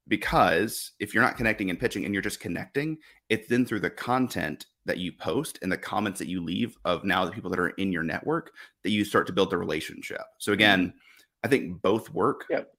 Because 0.08 0.92
if 0.98 1.14
you're 1.14 1.22
not 1.22 1.36
connecting 1.36 1.70
and 1.70 1.78
pitching 1.78 2.04
and 2.04 2.12
you're 2.12 2.22
just 2.22 2.40
connecting, 2.40 2.98
it's 3.28 3.48
then 3.48 3.64
through 3.64 3.80
the 3.80 3.90
content 3.90 4.66
that 4.84 4.98
you 4.98 5.12
post 5.12 5.60
and 5.62 5.70
the 5.70 5.78
comments 5.78 6.18
that 6.18 6.26
you 6.26 6.42
leave 6.42 6.76
of 6.84 7.04
now 7.04 7.24
the 7.24 7.30
people 7.30 7.50
that 7.50 7.60
are 7.60 7.68
in 7.68 7.92
your 7.92 8.02
network 8.02 8.50
that 8.82 8.90
you 8.90 9.04
start 9.04 9.28
to 9.28 9.32
build 9.32 9.50
the 9.50 9.56
relationship. 9.56 10.22
So 10.38 10.52
again, 10.52 10.88
mm-hmm. 10.88 10.96
I 11.44 11.48
think 11.48 11.82
both 11.82 12.10
work. 12.10 12.46
Yep. 12.50 12.72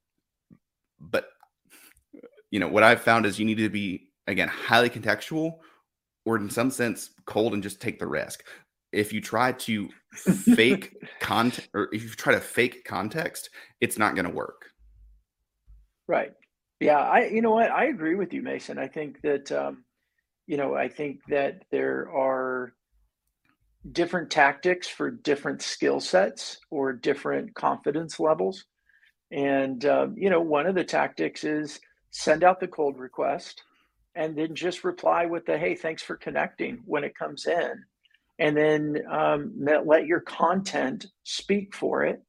But 0.99 1.29
you 2.51 2.59
know, 2.59 2.67
what 2.67 2.83
I've 2.83 3.01
found 3.01 3.25
is 3.25 3.39
you 3.39 3.45
need 3.45 3.57
to 3.57 3.69
be 3.69 4.09
again 4.27 4.47
highly 4.47 4.89
contextual 4.89 5.59
or 6.25 6.37
in 6.37 6.49
some 6.49 6.71
sense 6.71 7.11
cold 7.25 7.53
and 7.53 7.63
just 7.63 7.81
take 7.81 7.99
the 7.99 8.07
risk. 8.07 8.43
If 8.91 9.11
you 9.11 9.21
try 9.21 9.53
to 9.53 9.89
fake 10.55 10.95
content 11.19 11.67
or 11.73 11.89
if 11.91 12.03
you 12.03 12.09
try 12.09 12.33
to 12.33 12.39
fake 12.39 12.85
context, 12.85 13.49
it's 13.81 13.97
not 13.97 14.15
going 14.15 14.25
to 14.25 14.31
work. 14.31 14.71
Right. 16.07 16.31
Yeah, 16.79 16.99
I 16.99 17.27
you 17.27 17.41
know 17.41 17.51
what? 17.51 17.71
I 17.71 17.85
agree 17.85 18.15
with 18.15 18.33
you, 18.33 18.41
Mason. 18.41 18.77
I 18.77 18.87
think 18.87 19.21
that 19.21 19.51
um 19.51 19.85
you 20.45 20.57
know, 20.57 20.75
I 20.75 20.89
think 20.89 21.19
that 21.29 21.63
there 21.71 22.11
are 22.11 22.73
different 23.91 24.29
tactics 24.29 24.87
for 24.87 25.11
different 25.11 25.61
skill 25.61 25.99
sets 25.99 26.59
or 26.69 26.93
different 26.93 27.53
confidence 27.53 28.19
levels. 28.19 28.65
And 29.31 29.85
um, 29.85 30.15
you 30.17 30.29
know, 30.29 30.41
one 30.41 30.67
of 30.67 30.75
the 30.75 30.83
tactics 30.83 31.43
is 31.43 31.79
send 32.11 32.43
out 32.43 32.59
the 32.59 32.67
cold 32.67 32.99
request 32.99 33.63
and 34.15 34.37
then 34.37 34.55
just 34.55 34.83
reply 34.83 35.25
with 35.25 35.45
the 35.45 35.57
hey 35.57 35.75
thanks 35.75 36.03
for 36.03 36.15
connecting 36.15 36.81
when 36.85 37.03
it 37.03 37.15
comes 37.15 37.45
in. 37.45 37.83
And 38.39 38.57
then 38.57 38.97
um, 39.11 39.53
let 39.85 40.07
your 40.07 40.21
content 40.21 41.05
speak 41.23 41.75
for 41.75 42.03
it 42.03 42.23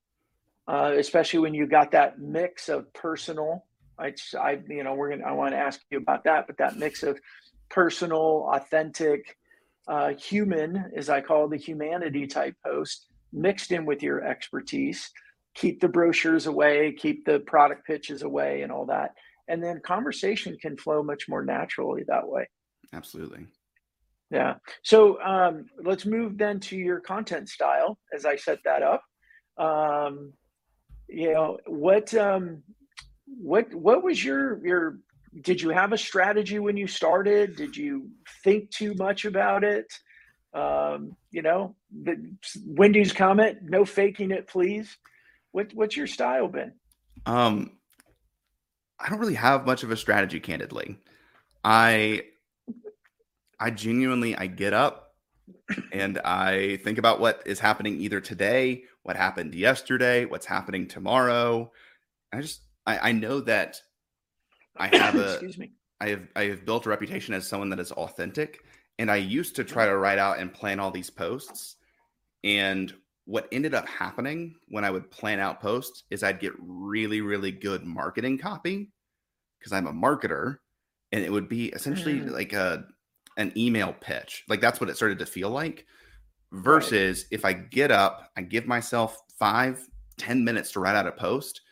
uh, 0.66 0.94
especially 0.98 1.40
when 1.40 1.54
you 1.54 1.66
got 1.66 1.90
that 1.92 2.18
mix 2.18 2.68
of 2.68 2.92
personal. 2.92 3.64
I, 3.98 4.12
I 4.38 4.58
you 4.68 4.82
know 4.82 4.94
we're 4.94 5.10
gonna 5.10 5.24
i 5.24 5.30
want 5.30 5.52
to 5.52 5.56
ask 5.56 5.80
you 5.88 5.98
about 5.98 6.24
that 6.24 6.48
but 6.48 6.58
that 6.58 6.76
mix 6.76 7.04
of 7.04 7.16
personal 7.70 8.50
authentic 8.52 9.38
uh, 9.86 10.14
human 10.14 10.90
as 10.96 11.08
i 11.08 11.20
call 11.20 11.46
the 11.48 11.56
humanity 11.56 12.26
type 12.26 12.56
post 12.66 13.06
mixed 13.32 13.70
in 13.70 13.84
with 13.84 14.02
your 14.02 14.24
expertise. 14.24 15.10
Keep 15.54 15.80
the 15.80 15.86
brochures 15.86 16.46
away 16.46 16.92
keep 16.98 17.24
the 17.24 17.38
product 17.38 17.86
pitches 17.86 18.22
away 18.22 18.62
and 18.62 18.72
all 18.72 18.86
that 18.86 19.10
and 19.48 19.62
then 19.62 19.80
conversation 19.80 20.56
can 20.60 20.76
flow 20.76 21.02
much 21.02 21.28
more 21.28 21.44
naturally 21.44 22.04
that 22.08 22.26
way. 22.28 22.48
Absolutely. 22.92 23.46
Yeah. 24.30 24.54
So 24.82 25.22
um, 25.22 25.66
let's 25.82 26.06
move 26.06 26.38
then 26.38 26.60
to 26.60 26.76
your 26.76 27.00
content 27.00 27.48
style 27.48 27.98
as 28.12 28.24
i 28.24 28.36
set 28.36 28.58
that 28.64 28.82
up. 28.82 29.02
Um, 29.56 30.32
you 31.08 31.32
know 31.32 31.58
what 31.66 32.12
um, 32.14 32.62
what 33.26 33.72
what 33.74 34.02
was 34.02 34.24
your 34.24 34.64
your 34.66 34.98
did 35.42 35.60
you 35.60 35.70
have 35.70 35.92
a 35.92 35.98
strategy 35.98 36.58
when 36.58 36.76
you 36.76 36.86
started? 36.86 37.56
Did 37.56 37.76
you 37.76 38.10
think 38.42 38.70
too 38.70 38.94
much 38.94 39.24
about 39.24 39.62
it? 39.62 39.92
Um, 40.54 41.16
you 41.30 41.42
know 41.42 41.76
the 41.92 42.16
wendy's 42.64 43.12
comment 43.12 43.58
no 43.62 43.84
faking 43.84 44.30
it 44.30 44.48
please. 44.48 44.96
What, 45.52 45.72
what's 45.74 45.96
your 45.96 46.08
style 46.08 46.48
been? 46.48 46.72
Um 47.26 47.78
I 48.98 49.08
don't 49.08 49.18
really 49.18 49.34
have 49.34 49.66
much 49.66 49.82
of 49.82 49.90
a 49.90 49.96
strategy, 49.96 50.40
candidly. 50.40 50.98
I 51.62 52.22
I 53.58 53.70
genuinely 53.70 54.36
I 54.36 54.46
get 54.46 54.72
up 54.72 55.14
and 55.92 56.18
I 56.18 56.78
think 56.84 56.98
about 56.98 57.20
what 57.20 57.42
is 57.46 57.58
happening 57.60 58.00
either 58.00 58.20
today, 58.20 58.84
what 59.02 59.16
happened 59.16 59.54
yesterday, 59.54 60.24
what's 60.24 60.46
happening 60.46 60.86
tomorrow. 60.86 61.72
I 62.32 62.40
just 62.40 62.62
I, 62.86 63.10
I 63.10 63.12
know 63.12 63.40
that 63.40 63.80
I 64.76 64.86
have 64.96 65.14
a 65.16 65.32
excuse 65.34 65.58
me. 65.58 65.72
I 66.00 66.08
have 66.10 66.28
I 66.36 66.44
have 66.44 66.64
built 66.64 66.86
a 66.86 66.90
reputation 66.90 67.34
as 67.34 67.46
someone 67.46 67.70
that 67.70 67.80
is 67.80 67.92
authentic. 67.92 68.60
And 68.98 69.10
I 69.10 69.16
used 69.16 69.56
to 69.56 69.64
try 69.64 69.86
to 69.86 69.96
write 69.96 70.18
out 70.18 70.38
and 70.38 70.52
plan 70.52 70.78
all 70.78 70.90
these 70.90 71.10
posts. 71.10 71.76
And 72.44 72.92
what 73.26 73.48
ended 73.52 73.74
up 73.74 73.88
happening 73.88 74.54
when 74.68 74.84
I 74.84 74.90
would 74.90 75.10
plan 75.10 75.40
out 75.40 75.60
posts 75.60 76.04
is 76.10 76.22
I'd 76.22 76.40
get 76.40 76.52
really, 76.58 77.20
really 77.20 77.50
good 77.50 77.84
marketing 77.84 78.38
copy 78.38 78.92
because 79.58 79.72
I'm 79.72 79.86
a 79.86 79.92
marketer, 79.92 80.58
and 81.12 81.24
it 81.24 81.32
would 81.32 81.48
be 81.48 81.68
essentially 81.68 82.20
mm. 82.20 82.30
like 82.30 82.52
a 82.52 82.84
an 83.36 83.52
email 83.56 83.94
pitch. 84.00 84.44
Like 84.48 84.60
that's 84.60 84.80
what 84.80 84.90
it 84.90 84.96
started 84.96 85.18
to 85.20 85.26
feel 85.26 85.50
like. 85.50 85.86
Versus 86.52 87.22
right. 87.24 87.28
if 87.30 87.44
I 87.44 87.52
get 87.52 87.90
up, 87.90 88.30
I 88.36 88.42
give 88.42 88.66
myself 88.66 89.20
five, 89.38 89.80
ten 90.18 90.44
minutes 90.44 90.72
to 90.72 90.80
write 90.80 90.94
out 90.94 91.06
a 91.06 91.12
post, 91.12 91.62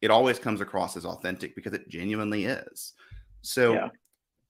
it 0.00 0.10
always 0.10 0.38
comes 0.38 0.60
across 0.60 0.96
as 0.96 1.04
authentic 1.04 1.56
because 1.56 1.72
it 1.72 1.88
genuinely 1.88 2.44
is. 2.44 2.92
So 3.42 3.72
yeah. 3.72 3.88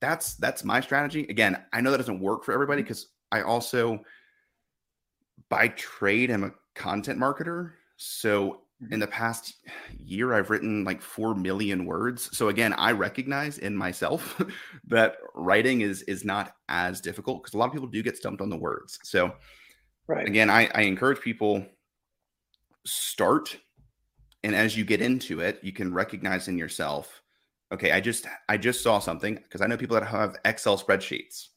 that's 0.00 0.34
that's 0.34 0.64
my 0.64 0.80
strategy. 0.80 1.26
Again, 1.30 1.62
I 1.72 1.80
know 1.80 1.90
that 1.92 1.98
doesn't 1.98 2.20
work 2.20 2.44
for 2.44 2.52
everybody 2.52 2.82
because. 2.82 3.08
I 3.30 3.42
also 3.42 4.00
by 5.48 5.68
trade 5.68 6.30
I'm 6.30 6.44
a 6.44 6.52
content 6.74 7.18
marketer. 7.18 7.72
So 7.96 8.62
in 8.80 8.86
mm-hmm. 8.86 9.00
the 9.00 9.06
past 9.08 9.54
year 9.98 10.34
i've 10.34 10.50
written 10.50 10.84
like 10.84 11.02
4 11.02 11.34
million 11.34 11.84
words 11.84 12.36
so 12.36 12.48
again 12.48 12.72
i 12.74 12.92
recognize 12.92 13.58
in 13.58 13.76
myself 13.76 14.40
that 14.86 15.16
writing 15.34 15.80
is 15.80 16.02
is 16.02 16.24
not 16.24 16.54
as 16.68 17.00
difficult 17.00 17.42
because 17.42 17.54
a 17.54 17.58
lot 17.58 17.66
of 17.66 17.72
people 17.72 17.88
do 17.88 18.02
get 18.02 18.16
stumped 18.16 18.40
on 18.40 18.50
the 18.50 18.56
words 18.56 18.98
so 19.02 19.32
right 20.06 20.26
again 20.26 20.48
i, 20.48 20.70
I 20.74 20.82
encourage 20.82 21.20
people 21.20 21.66
start 22.86 23.56
and 24.44 24.54
as 24.54 24.76
you 24.76 24.84
get 24.84 25.02
into 25.02 25.40
it 25.40 25.58
you 25.62 25.72
can 25.72 25.92
recognize 25.92 26.46
in 26.46 26.56
yourself 26.56 27.22
okay 27.72 27.90
i 27.90 28.00
just 28.00 28.26
i 28.48 28.56
just 28.56 28.82
saw 28.82 29.00
something 29.00 29.34
because 29.34 29.60
i 29.60 29.66
know 29.66 29.76
people 29.76 29.98
that 29.98 30.06
have 30.06 30.36
excel 30.44 30.78
spreadsheets 30.78 31.48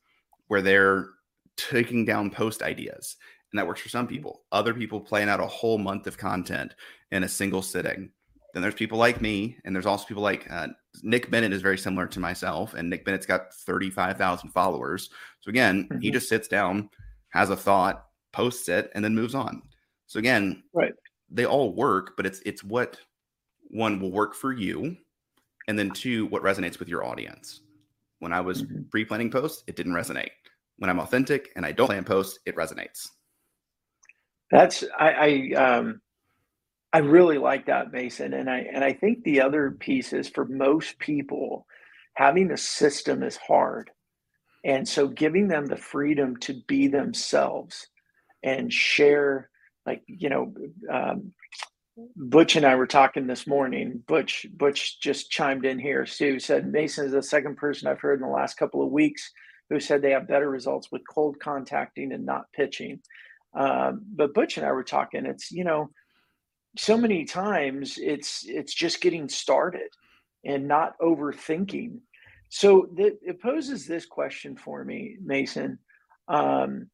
where 0.48 0.62
they're 0.62 1.10
taking 1.55 2.03
down 2.03 2.31
post 2.31 2.63
ideas 2.63 3.17
and 3.51 3.60
that 3.60 3.67
works 3.67 3.81
for 3.81 3.89
some 3.89 4.08
people. 4.08 4.41
Other 4.51 4.74
people 4.74 5.00
plan 5.00 5.29
out 5.29 5.39
a 5.39 5.48
whole 5.48 5.77
month 5.77 6.08
of 6.08 6.17
content 6.17 6.75
in 7.12 7.24
a 7.24 7.29
single 7.29 7.62
sitting. 7.62 8.12
Then 8.53 8.62
there's 8.62 8.75
people 8.75 8.98
like 8.98 9.22
me, 9.22 9.58
and 9.63 9.75
there's 9.75 9.86
also 9.86 10.05
people 10.05 10.24
like 10.24 10.50
uh, 10.50 10.67
Nick 11.03 11.29
Bennett 11.31 11.53
is 11.53 11.62
very 11.62 11.77
similar 11.77 12.08
to 12.08 12.20
myself, 12.20 12.74
and 12.74 12.89
Nick 12.89 13.05
Bennett's 13.05 13.25
got 13.25 13.53
35,000 13.53 14.50
followers. 14.50 15.10
So 15.39 15.50
again, 15.50 15.84
mm-hmm. 15.84 16.00
he 16.00 16.12
just 16.12 16.27
sits 16.27 16.48
down, 16.48 16.89
has 17.29 17.50
a 17.50 17.55
thought, 17.55 18.05
posts 18.34 18.67
it, 18.67 18.91
and 18.93 19.03
then 19.03 19.15
moves 19.15 19.36
on. 19.36 19.62
So 20.08 20.20
again, 20.20 20.63
right, 20.74 20.93
they 21.29 21.46
all 21.46 21.74
work, 21.74 22.17
but 22.17 22.25
it's 22.25 22.41
it's 22.46 22.63
what 22.63 22.98
one 23.70 24.00
will 24.00 24.12
work 24.12 24.36
for 24.36 24.51
you, 24.51 24.98
and 25.67 25.79
then 25.79 25.91
two, 25.91 26.25
what 26.27 26.43
resonates 26.43 26.79
with 26.79 26.89
your 26.89 27.05
audience. 27.05 27.62
When 28.20 28.34
I 28.34 28.41
was 28.41 28.63
mm-hmm. 28.63 28.84
pre-planning 28.89 29.31
posts, 29.31 29.63
it 29.67 29.75
didn't 29.75 29.93
resonate. 29.93 30.31
When 30.77 30.89
I'm 30.89 31.00
authentic 31.00 31.51
and 31.55 31.65
I 31.65 31.72
don't 31.72 31.88
plan 31.88 32.03
posts, 32.03 32.39
it 32.46 32.55
resonates. 32.55 33.08
That's 34.51 34.84
I, 35.00 35.53
I 35.58 35.62
um 35.79 36.01
I 36.93 37.00
really 37.00 37.38
like 37.38 37.67
that, 37.67 37.91
Mason. 37.91 38.34
And 38.34 38.50
I 38.50 38.60
and 38.74 38.84
I 38.84 38.93
think 38.93 39.24
the 39.24 39.41
other 39.41 39.72
piece 39.72 40.13
is 40.13 40.29
for 40.29 40.46
most 40.46 41.00
people, 41.00 41.65
having 42.15 42.51
a 42.51 42.58
system 42.58 43.24
is 43.24 43.38
hard. 43.38 43.91
And 44.65 44.88
so 44.88 45.08
giving 45.08 45.48
them 45.50 45.67
the 45.67 45.77
freedom 45.77 46.38
to 46.41 46.55
be 46.67 46.88
themselves 46.88 47.88
and 48.43 48.72
share, 48.74 49.50
like, 49.86 50.03
you 50.08 50.29
know, 50.29 50.53
um, 50.91 51.34
Butch 52.17 52.55
and 52.58 52.65
I 52.65 52.75
were 52.75 52.88
talking 52.88 53.27
this 53.27 53.48
morning. 53.48 54.03
Butch 54.08 54.46
Butch 54.53 55.00
just 55.01 55.31
chimed 55.31 55.65
in 55.65 55.79
here. 55.79 56.05
Sue 56.05 56.39
said 56.39 56.72
Mason 56.72 57.05
is 57.08 57.13
the 57.13 57.24
second 57.24 57.58
person 57.58 57.88
I've 57.88 58.01
heard 58.01 58.22
in 58.22 58.27
the 58.27 58.34
last 58.34 58.55
couple 58.58 58.84
of 58.86 58.91
weeks 58.91 59.31
who 59.70 59.79
said 59.79 60.01
they 60.01 60.12
have 60.12 60.27
better 60.27 60.50
results 60.50 60.89
with 60.91 61.01
cold 61.10 61.38
contacting 61.41 62.13
and 62.13 62.25
not 62.25 62.51
pitching. 62.53 63.01
Um, 63.53 64.05
but 64.15 64.34
Butch 64.34 64.58
and 64.58 64.65
I 64.65 64.72
were 64.72 64.84
talking. 64.84 65.25
It's 65.25 65.51
you 65.51 65.63
know, 65.63 65.89
so 66.77 66.98
many 66.98 67.25
times 67.25 67.98
it's 67.98 68.46
it's 68.48 68.74
just 68.74 69.01
getting 69.01 69.29
started 69.29 69.89
and 70.46 70.67
not 70.67 70.93
overthinking. 71.01 72.00
So 72.50 72.84
th- 72.98 73.20
it 73.22 73.41
poses 73.41 73.86
this 73.86 74.05
question 74.05 74.58
for 74.58 74.84
me, 74.84 75.17
Mason. 75.24 75.79
Um, 76.27 76.89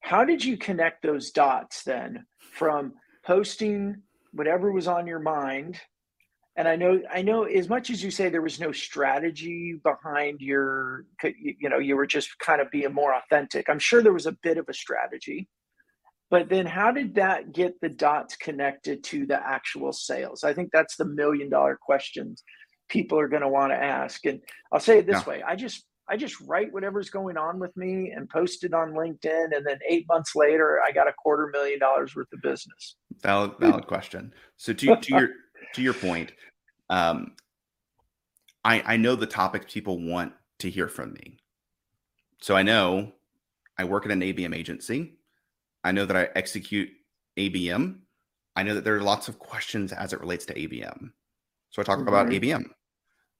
how 0.00 0.24
did 0.24 0.44
you 0.44 0.56
connect 0.56 1.02
those 1.02 1.30
dots 1.30 1.84
then 1.84 2.26
from 2.52 2.92
posting 3.24 3.96
whatever 4.32 4.72
was 4.72 4.88
on 4.88 5.06
your 5.06 5.20
mind 5.20 5.80
and 6.56 6.66
i 6.68 6.76
know 6.76 7.00
i 7.12 7.22
know 7.22 7.44
as 7.44 7.68
much 7.68 7.88
as 7.88 8.02
you 8.02 8.10
say 8.10 8.28
there 8.28 8.42
was 8.42 8.60
no 8.60 8.72
strategy 8.72 9.78
behind 9.82 10.40
your 10.40 11.04
you 11.22 11.68
know 11.68 11.78
you 11.78 11.96
were 11.96 12.06
just 12.06 12.38
kind 12.38 12.60
of 12.60 12.70
being 12.70 12.92
more 12.92 13.14
authentic 13.14 13.68
i'm 13.68 13.78
sure 13.78 14.02
there 14.02 14.12
was 14.12 14.26
a 14.26 14.36
bit 14.42 14.58
of 14.58 14.68
a 14.68 14.74
strategy 14.74 15.48
but 16.32 16.48
then 16.48 16.64
how 16.66 16.90
did 16.90 17.14
that 17.14 17.52
get 17.52 17.78
the 17.82 17.90
dots 17.90 18.34
connected 18.36 19.04
to 19.04 19.26
the 19.26 19.38
actual 19.46 19.92
sales 19.92 20.42
i 20.42 20.52
think 20.52 20.70
that's 20.72 20.96
the 20.96 21.04
million 21.04 21.48
dollar 21.48 21.78
questions 21.80 22.42
people 22.88 23.18
are 23.18 23.28
going 23.28 23.42
to 23.42 23.48
want 23.48 23.70
to 23.70 23.76
ask 23.76 24.26
and 24.26 24.40
i'll 24.72 24.80
say 24.80 24.98
it 24.98 25.06
this 25.06 25.22
yeah. 25.22 25.28
way 25.28 25.42
i 25.46 25.54
just 25.54 25.86
I 26.08 26.16
just 26.16 26.40
write 26.42 26.72
whatever's 26.72 27.10
going 27.10 27.36
on 27.36 27.58
with 27.58 27.74
me 27.76 28.10
and 28.10 28.28
post 28.28 28.64
it 28.64 28.74
on 28.74 28.92
LinkedIn. 28.92 29.56
And 29.56 29.64
then 29.64 29.78
eight 29.88 30.04
months 30.08 30.34
later, 30.34 30.80
I 30.86 30.92
got 30.92 31.08
a 31.08 31.12
quarter 31.12 31.48
million 31.52 31.78
dollars 31.78 32.14
worth 32.14 32.26
of 32.34 32.42
business. 32.42 32.96
Valid, 33.22 33.52
valid 33.60 33.86
question. 33.86 34.34
So 34.56 34.72
to, 34.74 34.96
to 34.96 35.14
your 35.16 35.28
to 35.74 35.80
your 35.80 35.94
point, 35.94 36.32
um, 36.90 37.32
I 38.64 38.82
I 38.84 38.96
know 38.96 39.14
the 39.14 39.26
topics 39.26 39.72
people 39.72 40.00
want 40.00 40.32
to 40.58 40.68
hear 40.68 40.88
from 40.88 41.14
me. 41.14 41.38
So 42.40 42.56
I 42.56 42.62
know 42.62 43.12
I 43.78 43.84
work 43.84 44.04
at 44.04 44.12
an 44.12 44.20
ABM 44.20 44.54
agency. 44.54 45.14
I 45.84 45.92
know 45.92 46.06
that 46.06 46.16
I 46.16 46.28
execute 46.34 46.90
ABM. 47.38 47.98
I 48.56 48.62
know 48.62 48.74
that 48.74 48.84
there 48.84 48.96
are 48.96 49.02
lots 49.02 49.28
of 49.28 49.38
questions 49.38 49.92
as 49.92 50.12
it 50.12 50.20
relates 50.20 50.44
to 50.46 50.54
ABM. 50.54 51.10
So 51.70 51.80
I 51.80 51.84
talk 51.84 51.98
mm-hmm. 51.98 52.08
about 52.08 52.28
ABM. 52.28 52.64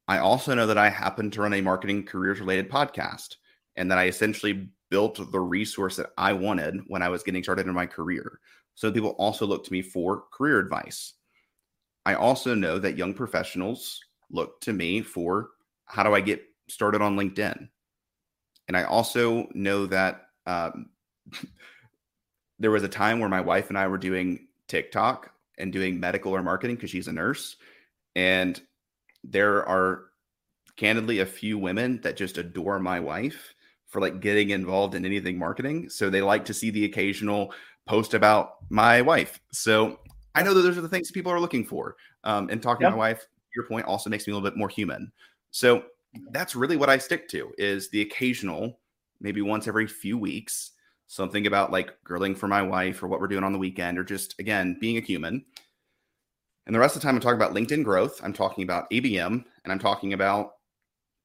I 0.08 0.18
also 0.18 0.54
know 0.54 0.66
that 0.66 0.78
I 0.78 0.88
happen 0.88 1.30
to 1.30 1.42
run 1.42 1.54
a 1.54 1.60
marketing 1.60 2.04
careers 2.04 2.40
related 2.40 2.70
podcast 2.70 3.36
and 3.76 3.90
that 3.90 3.98
I 3.98 4.06
essentially 4.06 4.68
built 4.90 5.30
the 5.30 5.40
resource 5.40 5.96
that 5.96 6.10
I 6.18 6.32
wanted 6.32 6.80
when 6.88 7.02
I 7.02 7.08
was 7.08 7.22
getting 7.22 7.42
started 7.42 7.66
in 7.66 7.74
my 7.74 7.86
career. 7.86 8.40
So 8.74 8.90
people 8.90 9.10
also 9.10 9.46
look 9.46 9.64
to 9.64 9.72
me 9.72 9.82
for 9.82 10.24
career 10.32 10.58
advice. 10.58 11.14
I 12.04 12.14
also 12.14 12.54
know 12.54 12.78
that 12.78 12.98
young 12.98 13.14
professionals 13.14 14.00
look 14.30 14.60
to 14.62 14.72
me 14.72 15.02
for 15.02 15.50
how 15.86 16.02
do 16.02 16.14
I 16.14 16.20
get 16.20 16.42
started 16.68 17.00
on 17.00 17.16
LinkedIn? 17.16 17.68
And 18.68 18.76
I 18.76 18.84
also 18.84 19.46
know 19.54 19.86
that 19.86 20.22
um, 20.46 20.90
there 22.62 22.70
was 22.70 22.84
a 22.84 22.88
time 22.88 23.18
where 23.18 23.28
my 23.28 23.40
wife 23.40 23.68
and 23.68 23.76
I 23.76 23.88
were 23.88 23.98
doing 23.98 24.46
TikTok 24.68 25.30
and 25.58 25.72
doing 25.72 25.98
medical 25.98 26.32
or 26.34 26.42
marketing 26.42 26.76
because 26.76 26.90
she's 26.90 27.08
a 27.08 27.12
nurse. 27.12 27.56
And 28.14 28.60
there 29.24 29.66
are 29.66 30.04
candidly 30.76 31.18
a 31.18 31.26
few 31.26 31.58
women 31.58 32.00
that 32.02 32.16
just 32.16 32.38
adore 32.38 32.78
my 32.78 33.00
wife 33.00 33.52
for 33.88 34.00
like 34.00 34.20
getting 34.20 34.50
involved 34.50 34.94
in 34.94 35.04
anything 35.04 35.38
marketing. 35.38 35.90
So 35.90 36.08
they 36.08 36.22
like 36.22 36.44
to 36.46 36.54
see 36.54 36.70
the 36.70 36.84
occasional 36.84 37.52
post 37.86 38.14
about 38.14 38.58
my 38.70 39.02
wife. 39.02 39.40
So 39.50 39.98
I 40.36 40.44
know 40.44 40.54
that 40.54 40.62
those 40.62 40.78
are 40.78 40.82
the 40.82 40.88
things 40.88 41.10
people 41.10 41.32
are 41.32 41.40
looking 41.40 41.64
for. 41.64 41.96
Um, 42.22 42.48
and 42.48 42.62
talking 42.62 42.84
yep. 42.84 42.92
to 42.92 42.96
my 42.96 43.08
wife, 43.10 43.26
your 43.56 43.66
point 43.66 43.86
also 43.86 44.08
makes 44.08 44.26
me 44.26 44.32
a 44.32 44.36
little 44.36 44.48
bit 44.48 44.56
more 44.56 44.68
human. 44.68 45.10
So 45.50 45.82
that's 46.30 46.54
really 46.54 46.76
what 46.76 46.88
I 46.88 46.98
stick 46.98 47.28
to 47.30 47.52
is 47.58 47.90
the 47.90 48.02
occasional, 48.02 48.78
maybe 49.20 49.42
once 49.42 49.66
every 49.66 49.88
few 49.88 50.16
weeks, 50.16 50.70
something 51.12 51.46
about 51.46 51.70
like 51.70 51.92
grilling 52.04 52.34
for 52.34 52.48
my 52.48 52.62
wife 52.62 53.02
or 53.02 53.06
what 53.06 53.20
we're 53.20 53.28
doing 53.28 53.44
on 53.44 53.52
the 53.52 53.58
weekend 53.58 53.98
or 53.98 54.04
just 54.04 54.34
again 54.38 54.78
being 54.80 54.96
a 54.96 55.00
human. 55.00 55.44
And 56.64 56.74
the 56.74 56.78
rest 56.80 56.96
of 56.96 57.02
the 57.02 57.06
time, 57.06 57.16
I'm 57.16 57.20
talking 57.20 57.36
about 57.36 57.54
LinkedIn 57.54 57.84
growth. 57.84 58.18
I'm 58.22 58.32
talking 58.32 58.64
about 58.64 58.88
ABM, 58.90 59.44
and 59.64 59.72
I'm 59.72 59.80
talking 59.80 60.12
about 60.14 60.52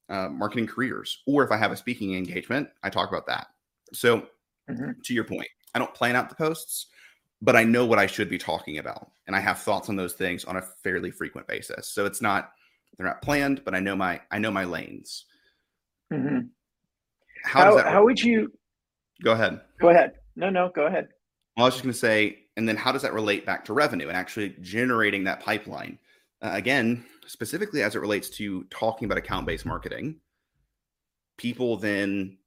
uh, 0.10 0.28
marketing 0.30 0.68
careers. 0.68 1.22
Or 1.26 1.44
if 1.44 1.52
I 1.52 1.58
have 1.58 1.72
a 1.72 1.78
speaking 1.78 2.16
engagement, 2.16 2.68
I 2.84 2.90
talk 2.90 3.08
about 3.08 3.28
that. 3.28 3.48
So, 3.94 4.28
mm-hmm. 4.70 4.92
to 5.04 5.14
your 5.14 5.24
point, 5.24 5.48
I 5.74 5.80
don't 5.80 5.94
plan 5.94 6.16
out 6.16 6.28
the 6.28 6.36
posts, 6.36 6.88
but 7.42 7.56
I 7.56 7.64
know 7.64 7.86
what 7.86 8.00
I 8.00 8.08
should 8.08 8.30
be 8.30 8.40
talking 8.40 8.80
about, 8.80 9.12
and 9.28 9.36
I 9.36 9.40
have 9.40 9.60
thoughts 9.60 9.90
on 9.90 9.96
those 9.96 10.14
things 10.14 10.44
on 10.44 10.58
a 10.58 10.62
fairly 10.84 11.12
frequent 11.12 11.48
basis. 11.48 11.88
So 11.88 12.06
it's 12.06 12.22
not 12.22 12.52
they're 12.98 13.08
not 13.08 13.22
planned, 13.22 13.64
but 13.64 13.76
I 13.76 13.80
know 13.80 13.96
my 13.96 14.20
I 14.32 14.40
know 14.40 14.52
my 14.52 14.66
lanes. 14.66 15.26
Mm-hmm. 16.12 16.48
How, 17.44 17.78
how, 17.78 17.90
how 17.90 18.04
would 18.04 18.20
you? 18.20 18.52
Go 19.24 19.32
ahead. 19.32 19.62
Go 19.80 19.90
ahead. 19.90 20.14
No, 20.36 20.50
no, 20.50 20.72
go 20.74 20.86
ahead. 20.86 21.10
I 21.58 21.64
was 21.64 21.74
just 21.74 21.84
going 21.84 21.94
to 21.94 22.00
say 22.00 22.48
and 22.58 22.68
then 22.68 22.76
how 22.76 22.92
does 22.92 23.04
that 23.04 23.14
relate 23.14 23.46
back 23.46 23.64
to 23.66 23.74
revenue 23.74 24.08
and 24.08 24.18
actually 24.18 24.56
generating 24.62 25.24
that 25.24 25.40
pipeline? 25.40 26.00
Uh, 26.42 26.50
again, 26.54 27.06
specifically 27.28 27.84
as 27.84 27.96
it 27.96 28.00
relates 28.00 28.30
to 28.32 28.64
talking 28.72 29.06
about 29.06 29.20
account 29.20 29.46
based 29.46 29.66
marketing, 29.66 30.20
people 31.38 31.78
then 31.78 32.38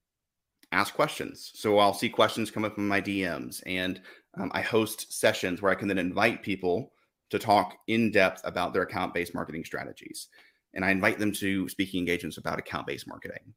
ask 0.72 0.92
questions. 0.94 1.52
So 1.54 1.78
I'll 1.78 1.94
see 1.94 2.08
questions 2.08 2.50
come 2.50 2.64
up 2.64 2.76
in 2.76 2.86
my 2.86 3.00
DMs, 3.00 3.62
and 3.66 4.00
um, 4.36 4.50
I 4.52 4.62
host 4.62 5.12
sessions 5.12 5.62
where 5.62 5.72
I 5.72 5.76
can 5.76 5.88
then 5.88 5.98
invite 5.98 6.42
people 6.42 6.92
to 7.30 7.38
talk 7.38 7.76
in 7.86 8.10
depth 8.10 8.40
about 8.44 8.72
their 8.72 8.82
account 8.82 9.14
based 9.14 9.34
marketing 9.34 9.64
strategies. 9.64 10.26
And 10.74 10.84
I 10.84 10.90
invite 10.90 11.20
them 11.20 11.32
to 11.34 11.68
speaking 11.68 12.00
engagements 12.00 12.36
about 12.36 12.58
account 12.58 12.88
based 12.88 13.06
marketing. 13.06 13.54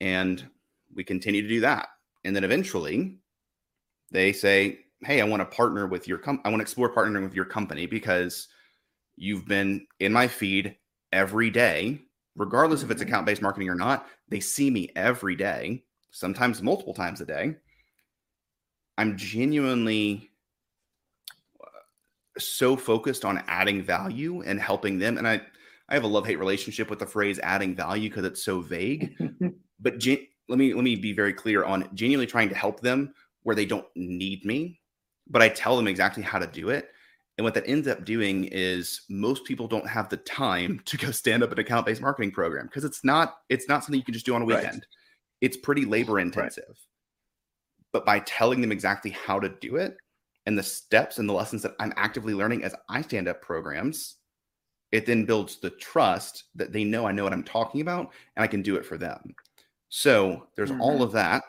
And 0.00 0.46
we 0.94 1.04
continue 1.04 1.40
to 1.40 1.48
do 1.48 1.60
that. 1.60 1.88
And 2.26 2.34
then 2.34 2.44
eventually 2.44 3.18
they 4.10 4.32
say, 4.32 4.80
hey, 5.04 5.20
I 5.20 5.24
want 5.24 5.40
to 5.40 5.56
partner 5.56 5.86
with 5.86 6.08
your 6.08 6.18
com- 6.18 6.40
I 6.44 6.48
want 6.48 6.58
to 6.58 6.62
explore 6.64 6.92
partnering 6.92 7.22
with 7.22 7.34
your 7.34 7.44
company 7.44 7.86
because 7.86 8.48
you've 9.16 9.46
been 9.46 9.86
in 10.00 10.12
my 10.12 10.26
feed 10.26 10.76
every 11.12 11.50
day, 11.50 12.02
regardless 12.34 12.82
if 12.82 12.90
it's 12.90 13.00
mm-hmm. 13.00 13.08
account 13.08 13.26
based 13.26 13.42
marketing 13.42 13.68
or 13.68 13.74
not. 13.76 14.08
They 14.28 14.40
see 14.40 14.70
me 14.70 14.90
every 14.96 15.36
day, 15.36 15.84
sometimes 16.10 16.62
multiple 16.62 16.94
times 16.94 17.20
a 17.20 17.26
day. 17.26 17.54
I'm 18.98 19.16
genuinely 19.16 20.30
uh, 21.62 21.68
so 22.38 22.76
focused 22.76 23.24
on 23.24 23.44
adding 23.46 23.82
value 23.82 24.42
and 24.42 24.60
helping 24.60 24.98
them. 24.98 25.18
And 25.18 25.28
I, 25.28 25.42
I 25.88 25.94
have 25.94 26.04
a 26.04 26.08
love 26.08 26.26
hate 26.26 26.40
relationship 26.40 26.90
with 26.90 26.98
the 26.98 27.06
phrase 27.06 27.38
adding 27.38 27.76
value 27.76 28.08
because 28.08 28.24
it's 28.24 28.42
so 28.42 28.60
vague. 28.60 29.14
but 29.80 29.98
gen- 29.98 30.26
let 30.48 30.58
me 30.58 30.74
let 30.74 30.84
me 30.84 30.96
be 30.96 31.12
very 31.12 31.32
clear 31.32 31.64
on 31.64 31.88
genuinely 31.94 32.26
trying 32.26 32.48
to 32.48 32.54
help 32.54 32.80
them 32.80 33.14
where 33.42 33.56
they 33.56 33.66
don't 33.66 33.86
need 33.94 34.44
me 34.44 34.80
but 35.28 35.42
I 35.42 35.48
tell 35.48 35.76
them 35.76 35.88
exactly 35.88 36.22
how 36.22 36.38
to 36.38 36.46
do 36.46 36.70
it. 36.70 36.90
And 37.38 37.44
what 37.44 37.54
that 37.54 37.68
ends 37.68 37.86
up 37.86 38.04
doing 38.04 38.44
is 38.44 39.02
most 39.10 39.44
people 39.44 39.68
don't 39.68 39.88
have 39.88 40.08
the 40.08 40.16
time 40.18 40.80
to 40.86 40.96
go 40.96 41.10
stand 41.10 41.42
up 41.42 41.52
an 41.52 41.58
account-based 41.58 42.00
marketing 42.00 42.30
program 42.30 42.66
because 42.66 42.84
it's 42.84 43.04
not 43.04 43.38
it's 43.48 43.68
not 43.68 43.84
something 43.84 43.98
you 43.98 44.04
can 44.04 44.14
just 44.14 44.26
do 44.26 44.34
on 44.34 44.42
a 44.42 44.46
weekend. 44.46 44.74
Right. 44.74 44.86
It's 45.42 45.56
pretty 45.56 45.84
labor 45.84 46.18
intensive. 46.18 46.64
Right. 46.68 46.76
But 47.92 48.06
by 48.06 48.20
telling 48.20 48.60
them 48.60 48.72
exactly 48.72 49.10
how 49.10 49.38
to 49.38 49.48
do 49.48 49.76
it 49.76 49.96
and 50.46 50.58
the 50.58 50.62
steps 50.62 51.18
and 51.18 51.28
the 51.28 51.34
lessons 51.34 51.62
that 51.62 51.74
I'm 51.78 51.92
actively 51.96 52.34
learning 52.34 52.64
as 52.64 52.74
I 52.88 53.02
stand 53.02 53.28
up 53.28 53.42
programs, 53.42 54.16
it 54.92 55.04
then 55.04 55.24
builds 55.24 55.58
the 55.60 55.70
trust 55.70 56.44
that 56.54 56.72
they 56.72 56.84
know 56.84 57.06
I 57.06 57.12
know 57.12 57.24
what 57.24 57.32
I'm 57.32 57.42
talking 57.42 57.80
about 57.80 58.12
and 58.36 58.44
I 58.44 58.46
can 58.46 58.62
do 58.62 58.76
it 58.76 58.86
for 58.86 58.96
them. 58.96 59.34
So 59.88 60.48
there's 60.56 60.70
mm-hmm. 60.70 60.80
all 60.80 61.02
of 61.02 61.12
that. 61.12 61.44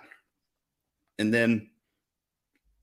And 1.20 1.34
then 1.34 1.70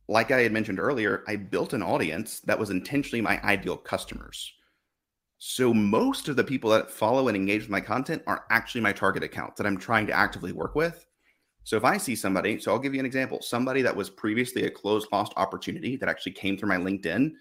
like 0.09 0.31
I 0.31 0.41
had 0.41 0.53
mentioned 0.53 0.79
earlier, 0.79 1.25
I 1.27 1.37
built 1.37 1.73
an 1.73 1.83
audience 1.83 2.41
that 2.41 2.59
was 2.59 2.71
intentionally 2.71 3.23
my 3.23 3.41
ideal 3.43 3.77
customers. 3.77 4.53
So 5.39 5.75
most 5.75 6.29
of 6.29 6.37
the 6.37 6.45
people 6.45 6.71
that 6.71 6.91
follow 6.91 7.29
and 7.29 7.37
engage 7.37 7.63
with 7.63 7.71
my 7.71 7.81
content 7.81 8.23
are 8.27 8.45
actually 8.51 8.81
my 8.81 8.93
target 8.93 9.23
accounts 9.23 9.59
that 9.59 9.67
I'm 9.67 9.79
trying 9.79 10.07
to 10.07 10.13
actively 10.13 10.53
work 10.53 10.75
with. 10.75 11.07
So 11.65 11.77
if 11.77 11.85
I 11.85 11.97
see 11.97 12.15
somebody, 12.15 12.61
so 12.61 12.73
I'll 12.73 12.79
give 12.79 12.95
you 12.95 13.01
an 13.01 13.07
example, 13.07 13.41
somebody 13.41 13.81
that 13.83 13.97
was 13.97 14.11
previously 14.11 14.65
a 14.65 14.71
closed 14.71 15.09
lost 15.13 15.33
opportunity 15.37 15.97
that 15.97 16.09
actually 16.09 16.33
came 16.33 16.59
through 16.59 16.69
my 16.69 16.77
LinkedIn. 16.77 17.33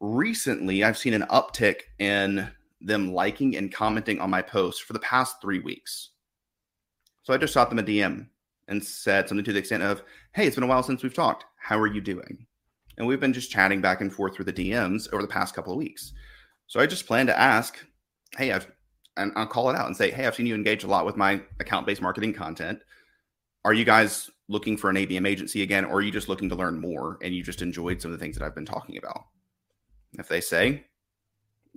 Recently, 0.00 0.82
I've 0.82 0.98
seen 0.98 1.14
an 1.14 1.22
uptick 1.30 1.82
in 1.98 2.50
them 2.80 3.12
liking 3.12 3.56
and 3.56 3.72
commenting 3.72 4.20
on 4.20 4.30
my 4.30 4.42
posts 4.42 4.80
for 4.80 4.92
the 4.92 4.98
past 4.98 5.36
three 5.40 5.60
weeks. 5.60 6.10
So 7.26 7.34
I 7.34 7.38
just 7.38 7.52
shot 7.52 7.70
them 7.70 7.80
a 7.80 7.82
DM 7.82 8.28
and 8.68 8.84
said 8.84 9.28
something 9.28 9.44
to 9.44 9.52
the 9.52 9.58
extent 9.58 9.82
of, 9.82 10.04
Hey, 10.32 10.46
it's 10.46 10.54
been 10.54 10.62
a 10.62 10.68
while 10.68 10.84
since 10.84 11.02
we've 11.02 11.12
talked. 11.12 11.44
How 11.56 11.76
are 11.76 11.88
you 11.88 12.00
doing? 12.00 12.46
And 12.98 13.06
we've 13.06 13.18
been 13.18 13.32
just 13.32 13.50
chatting 13.50 13.80
back 13.80 14.00
and 14.00 14.12
forth 14.12 14.36
through 14.36 14.44
the 14.44 14.52
DMs 14.52 15.12
over 15.12 15.22
the 15.22 15.28
past 15.28 15.52
couple 15.52 15.72
of 15.72 15.78
weeks. 15.78 16.12
So 16.68 16.78
I 16.78 16.86
just 16.86 17.04
plan 17.04 17.26
to 17.26 17.36
ask, 17.36 17.84
Hey, 18.36 18.52
I've, 18.52 18.70
and 19.16 19.32
I'll 19.34 19.48
call 19.48 19.68
it 19.70 19.76
out 19.76 19.88
and 19.88 19.96
say, 19.96 20.12
Hey, 20.12 20.24
I've 20.24 20.36
seen 20.36 20.46
you 20.46 20.54
engage 20.54 20.84
a 20.84 20.86
lot 20.86 21.04
with 21.04 21.16
my 21.16 21.40
account 21.58 21.84
based 21.84 22.00
marketing 22.00 22.32
content. 22.32 22.78
Are 23.64 23.74
you 23.74 23.84
guys 23.84 24.30
looking 24.46 24.76
for 24.76 24.88
an 24.88 24.94
ABM 24.94 25.26
agency 25.26 25.62
again, 25.62 25.84
or 25.84 25.96
are 25.96 26.02
you 26.02 26.12
just 26.12 26.28
looking 26.28 26.48
to 26.50 26.54
learn 26.54 26.80
more 26.80 27.18
and 27.22 27.34
you 27.34 27.42
just 27.42 27.60
enjoyed 27.60 28.00
some 28.00 28.12
of 28.12 28.20
the 28.20 28.24
things 28.24 28.38
that 28.38 28.44
I've 28.44 28.54
been 28.54 28.64
talking 28.64 28.98
about? 28.98 29.24
If 30.12 30.28
they 30.28 30.40
say, 30.40 30.84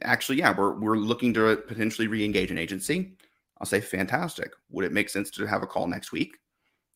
actually, 0.03 0.37
yeah, 0.37 0.55
we're, 0.55 0.79
we're 0.79 0.97
looking 0.97 1.33
to 1.33 1.55
potentially 1.55 2.05
re 2.05 2.23
engage 2.23 2.51
an 2.51 2.59
agency, 2.59 3.17
I'll 3.59 3.67
say, 3.67 3.81
fantastic. 3.81 4.51
Would 4.71 4.85
it 4.85 4.93
make 4.93 5.09
sense 5.09 5.29
to 5.31 5.45
have 5.45 5.63
a 5.63 5.67
call 5.67 5.87
next 5.87 6.11
week? 6.11 6.37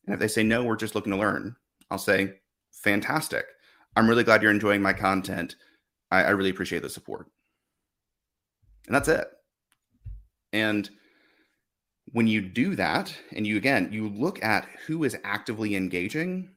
And 0.06 0.14
if 0.14 0.20
they 0.20 0.28
say, 0.28 0.42
no, 0.42 0.64
we're 0.64 0.76
just 0.76 0.94
looking 0.94 1.12
to 1.12 1.18
learn, 1.18 1.56
I'll 1.90 1.98
say, 1.98 2.34
fantastic. 2.72 3.46
I'm 3.96 4.08
really 4.08 4.24
glad 4.24 4.42
you're 4.42 4.50
enjoying 4.50 4.82
my 4.82 4.92
content. 4.92 5.56
I, 6.10 6.24
I 6.24 6.30
really 6.30 6.50
appreciate 6.50 6.82
the 6.82 6.88
support. 6.88 7.26
And 8.86 8.94
that's 8.94 9.08
it. 9.08 9.26
And 10.52 10.88
when 12.12 12.26
you 12.26 12.40
do 12.40 12.76
that, 12.76 13.14
and 13.32 13.46
you 13.46 13.56
again, 13.56 13.88
you 13.90 14.08
look 14.08 14.42
at 14.42 14.68
who 14.86 15.04
is 15.04 15.16
actively 15.24 15.74
engaging, 15.74 16.50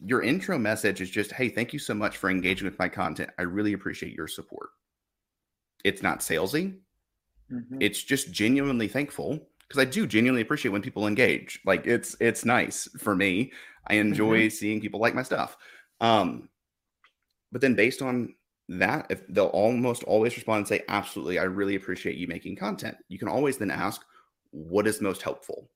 your 0.00 0.22
intro 0.22 0.58
message 0.58 1.00
is 1.00 1.10
just, 1.10 1.32
hey, 1.32 1.48
thank 1.48 1.72
you 1.72 1.78
so 1.78 1.94
much 1.94 2.16
for 2.16 2.30
engaging 2.30 2.66
with 2.66 2.78
my 2.78 2.88
content. 2.88 3.30
I 3.38 3.42
really 3.42 3.72
appreciate 3.72 4.14
your 4.14 4.28
support. 4.28 4.68
It's 5.82 6.02
not 6.02 6.20
salesy. 6.20 6.78
Mm-hmm. 7.52 7.78
It's 7.80 8.02
just 8.02 8.32
genuinely 8.32 8.88
thankful 8.88 9.40
because 9.68 9.80
I 9.80 9.84
do 9.84 10.06
genuinely 10.06 10.42
appreciate 10.42 10.72
when 10.72 10.82
people 10.82 11.06
engage. 11.06 11.60
Like 11.64 11.86
it's 11.86 12.16
it's 12.20 12.44
nice 12.44 12.88
for 12.98 13.14
me. 13.14 13.52
I 13.86 13.94
enjoy 13.94 14.40
mm-hmm. 14.40 14.48
seeing 14.48 14.80
people 14.80 15.00
like 15.00 15.14
my 15.14 15.22
stuff. 15.22 15.56
Um, 16.00 16.48
but 17.52 17.60
then 17.60 17.74
based 17.74 18.02
on 18.02 18.34
that, 18.68 19.06
if 19.10 19.26
they'll 19.28 19.46
almost 19.46 20.04
always 20.04 20.34
respond 20.36 20.58
and 20.58 20.68
say, 20.68 20.82
absolutely, 20.88 21.38
I 21.38 21.44
really 21.44 21.76
appreciate 21.76 22.16
you 22.16 22.26
making 22.26 22.56
content. 22.56 22.96
You 23.08 23.18
can 23.18 23.28
always 23.28 23.58
then 23.58 23.70
ask, 23.70 24.02
what 24.50 24.86
is 24.86 25.00
most 25.00 25.22
helpful? 25.22 25.68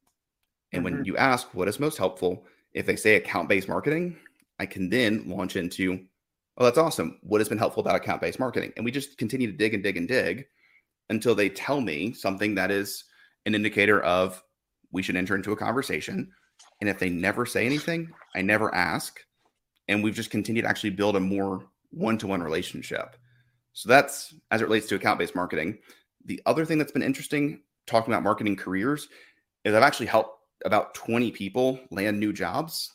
And 0.72 0.85
mm-hmm. 0.85 0.96
when 0.96 1.04
you 1.04 1.16
ask 1.16 1.54
what 1.54 1.68
is 1.68 1.78
most 1.78 1.98
helpful, 1.98 2.44
if 2.72 2.87
they 2.87 2.96
say 2.96 3.16
account 3.16 3.48
based 3.48 3.68
marketing, 3.68 4.16
I 4.59 4.66
can 4.66 4.88
then 4.88 5.28
launch 5.28 5.57
into, 5.57 6.00
oh, 6.57 6.64
that's 6.64 6.78
awesome. 6.78 7.18
What 7.22 7.40
has 7.40 7.48
been 7.48 7.59
helpful 7.59 7.81
about 7.81 7.96
account 7.96 8.20
based 8.20 8.40
marketing? 8.40 8.72
And 8.76 8.85
we 8.85 8.90
just 8.90 9.18
continue 9.18 9.50
to 9.50 9.57
dig 9.57 9.74
and 9.74 9.83
dig 9.83 9.96
and 9.96 10.09
dig 10.09 10.46
until 11.10 11.34
they 11.34 11.48
tell 11.48 11.80
me 11.80 12.12
something 12.12 12.54
that 12.54 12.70
is 12.70 13.04
an 13.46 13.54
indicator 13.54 14.00
of 14.02 14.42
we 14.92 15.02
should 15.02 15.16
enter 15.16 15.34
into 15.34 15.52
a 15.52 15.56
conversation. 15.56 16.30
And 16.80 16.88
if 16.88 16.98
they 16.98 17.10
never 17.10 17.46
say 17.46 17.66
anything, 17.66 18.10
I 18.34 18.42
never 18.42 18.74
ask. 18.74 19.20
And 19.88 20.02
we've 20.02 20.14
just 20.14 20.30
continued 20.30 20.62
to 20.62 20.68
actually 20.68 20.90
build 20.90 21.16
a 21.16 21.20
more 21.20 21.66
one 21.90 22.18
to 22.18 22.26
one 22.26 22.42
relationship. 22.42 23.16
So 23.72 23.88
that's 23.88 24.34
as 24.50 24.60
it 24.60 24.64
relates 24.64 24.86
to 24.88 24.94
account 24.94 25.18
based 25.18 25.34
marketing. 25.34 25.78
The 26.24 26.40
other 26.46 26.64
thing 26.64 26.78
that's 26.78 26.92
been 26.92 27.02
interesting 27.02 27.62
talking 27.86 28.12
about 28.12 28.22
marketing 28.22 28.56
careers 28.56 29.08
is 29.64 29.74
I've 29.74 29.82
actually 29.82 30.06
helped 30.06 30.38
about 30.64 30.94
20 30.94 31.30
people 31.30 31.80
land 31.90 32.18
new 32.18 32.32
jobs. 32.32 32.92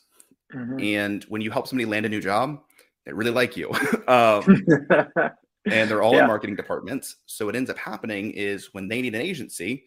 Mm-hmm. 0.54 0.80
And 0.80 1.24
when 1.24 1.40
you 1.40 1.50
help 1.50 1.66
somebody 1.66 1.86
land 1.86 2.06
a 2.06 2.08
new 2.08 2.20
job, 2.20 2.60
they 3.04 3.12
really 3.12 3.30
like 3.30 3.56
you. 3.56 3.70
um, 4.08 4.64
and 5.66 5.90
they're 5.90 6.02
all 6.02 6.14
yeah. 6.14 6.22
in 6.22 6.26
marketing 6.26 6.56
departments. 6.56 7.16
So 7.26 7.46
what 7.46 7.56
ends 7.56 7.70
up 7.70 7.78
happening 7.78 8.32
is 8.32 8.70
when 8.72 8.88
they 8.88 9.00
need 9.00 9.14
an 9.14 9.20
agency, 9.20 9.84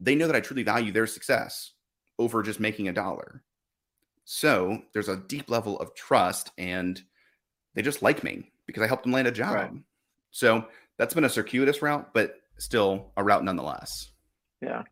they 0.00 0.14
know 0.14 0.26
that 0.26 0.36
I 0.36 0.40
truly 0.40 0.62
value 0.62 0.92
their 0.92 1.06
success 1.06 1.72
over 2.18 2.42
just 2.42 2.60
making 2.60 2.88
a 2.88 2.92
dollar. 2.92 3.42
So 4.24 4.82
there's 4.92 5.08
a 5.08 5.16
deep 5.16 5.50
level 5.50 5.78
of 5.78 5.94
trust 5.94 6.50
and 6.56 7.00
they 7.74 7.82
just 7.82 8.02
like 8.02 8.24
me 8.24 8.52
because 8.66 8.82
I 8.82 8.86
helped 8.86 9.02
them 9.04 9.12
land 9.12 9.28
a 9.28 9.32
job. 9.32 9.54
Right. 9.54 9.70
So 10.30 10.64
that's 10.98 11.14
been 11.14 11.24
a 11.24 11.28
circuitous 11.28 11.82
route, 11.82 12.14
but 12.14 12.36
still 12.58 13.12
a 13.16 13.24
route 13.24 13.44
nonetheless. 13.44 14.10
Yeah. 14.62 14.82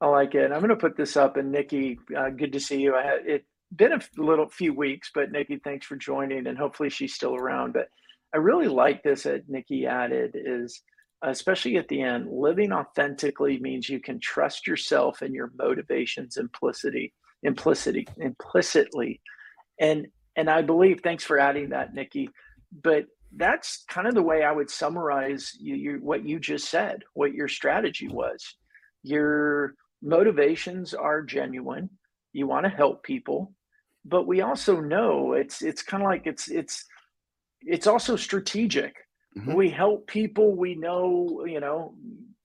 I 0.00 0.06
like 0.06 0.34
it. 0.34 0.50
I'm 0.50 0.60
going 0.60 0.70
to 0.70 0.76
put 0.76 0.96
this 0.96 1.16
up. 1.16 1.36
And 1.36 1.52
Nikki, 1.52 1.98
uh, 2.16 2.30
good 2.30 2.52
to 2.52 2.60
see 2.60 2.80
you. 2.80 2.96
I 2.96 3.02
had 3.02 3.26
it 3.26 3.44
been 3.74 3.92
a 3.92 4.00
little 4.16 4.48
few 4.48 4.74
weeks, 4.74 5.10
but 5.14 5.30
Nikki, 5.30 5.60
thanks 5.62 5.86
for 5.86 5.96
joining, 5.96 6.46
and 6.46 6.58
hopefully 6.58 6.90
she's 6.90 7.14
still 7.14 7.36
around. 7.36 7.72
But 7.72 7.88
I 8.34 8.38
really 8.38 8.68
like 8.68 9.02
this 9.02 9.24
that 9.24 9.48
Nikki 9.48 9.86
added 9.86 10.32
is 10.34 10.82
especially 11.22 11.76
at 11.76 11.88
the 11.88 12.00
end, 12.00 12.28
living 12.30 12.72
authentically 12.72 13.58
means 13.60 13.88
you 13.88 14.00
can 14.00 14.18
trust 14.20 14.66
yourself 14.66 15.22
and 15.22 15.34
your 15.34 15.50
motivations 15.58 16.36
implicitly, 16.36 17.12
implicitly, 17.42 18.06
implicitly. 18.18 19.20
And 19.80 20.06
and 20.36 20.48
I 20.48 20.62
believe, 20.62 21.00
thanks 21.02 21.24
for 21.24 21.38
adding 21.38 21.70
that, 21.70 21.92
Nikki. 21.92 22.30
But 22.82 23.06
that's 23.36 23.84
kind 23.88 24.06
of 24.06 24.14
the 24.14 24.22
way 24.22 24.42
I 24.42 24.52
would 24.52 24.70
summarize 24.70 25.52
you, 25.58 25.74
you, 25.74 25.98
what 26.00 26.26
you 26.26 26.38
just 26.38 26.70
said, 26.70 27.02
what 27.14 27.32
your 27.32 27.48
strategy 27.48 28.08
was. 28.08 28.56
Your 29.02 29.74
motivations 30.02 30.94
are 30.94 31.22
genuine. 31.22 31.90
You 32.32 32.46
want 32.46 32.64
to 32.64 32.70
help 32.70 33.02
people, 33.02 33.52
but 34.04 34.26
we 34.26 34.40
also 34.40 34.80
know 34.80 35.32
it's 35.32 35.62
it's 35.62 35.82
kind 35.82 36.02
of 36.02 36.08
like 36.08 36.26
it's 36.26 36.48
it's 36.48 36.86
it's 37.62 37.86
also 37.86 38.16
strategic. 38.16 38.94
Mm-hmm. 39.36 39.54
We 39.54 39.70
help 39.70 40.06
people. 40.06 40.56
We 40.56 40.74
know, 40.74 41.44
you 41.46 41.60
know, 41.60 41.94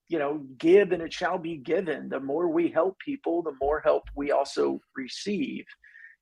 you 0.08 0.20
know, 0.20 0.44
give 0.58 0.92
and 0.92 1.02
it 1.02 1.14
shall 1.14 1.38
be 1.38 1.58
given. 1.58 2.10
The 2.10 2.20
more 2.20 2.48
we 2.48 2.70
help 2.70 2.98
people, 3.00 3.42
the 3.42 3.56
more 3.60 3.82
help 3.84 4.04
we 4.16 4.32
also 4.32 4.80
receive. 4.96 5.66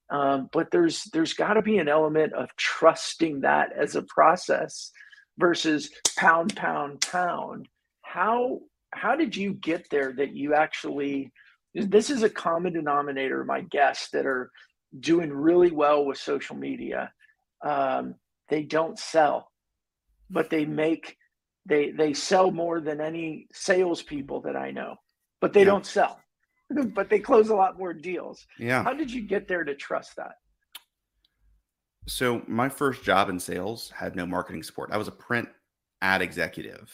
Um, 0.09 0.49
but 0.51 0.69
there's 0.71 1.03
there's 1.13 1.33
got 1.33 1.53
to 1.53 1.61
be 1.61 1.77
an 1.79 1.89
element 1.89 2.33
of 2.33 2.49
trusting 2.57 3.41
that 3.41 3.71
as 3.73 3.95
a 3.95 4.03
process 4.03 4.91
versus 5.37 5.89
pound, 6.17 6.55
pound, 6.55 7.01
pound. 7.01 7.67
How 8.03 8.59
how 8.91 9.15
did 9.15 9.35
you 9.35 9.53
get 9.55 9.89
there 9.89 10.13
that 10.13 10.35
you 10.35 10.53
actually 10.53 11.31
this 11.73 12.09
is 12.09 12.21
a 12.21 12.29
common 12.29 12.73
denominator 12.73 13.43
my 13.43 13.61
guests 13.61 14.09
that 14.11 14.27
are 14.27 14.51
doing 14.99 15.33
really 15.33 15.71
well 15.71 16.05
with 16.05 16.19
social 16.19 16.55
media 16.55 17.11
um, 17.65 18.13
they 18.49 18.63
don't 18.63 18.99
sell 18.99 19.51
but 20.29 20.49
they 20.49 20.63
mm-hmm. 20.63 20.75
make 20.75 21.17
they 21.65 21.91
they 21.91 22.13
sell 22.13 22.51
more 22.51 22.81
than 22.81 22.99
any 23.01 23.47
salespeople 23.53 24.41
that 24.41 24.55
i 24.55 24.71
know 24.71 24.95
but 25.41 25.53
they 25.53 25.61
yeah. 25.61 25.65
don't 25.65 25.85
sell 25.85 26.19
but 26.93 27.09
they 27.09 27.19
close 27.19 27.49
a 27.49 27.55
lot 27.55 27.77
more 27.77 27.93
deals. 27.93 28.45
Yeah. 28.57 28.83
How 28.83 28.93
did 28.93 29.11
you 29.11 29.21
get 29.21 29.47
there 29.47 29.63
to 29.63 29.75
trust 29.75 30.15
that? 30.17 30.35
So 32.07 32.41
my 32.47 32.69
first 32.69 33.03
job 33.03 33.29
in 33.29 33.39
sales 33.39 33.89
had 33.89 34.15
no 34.15 34.25
marketing 34.25 34.63
support. 34.63 34.91
I 34.91 34.97
was 34.97 35.07
a 35.07 35.11
print 35.11 35.47
ad 36.01 36.21
executive. 36.21 36.91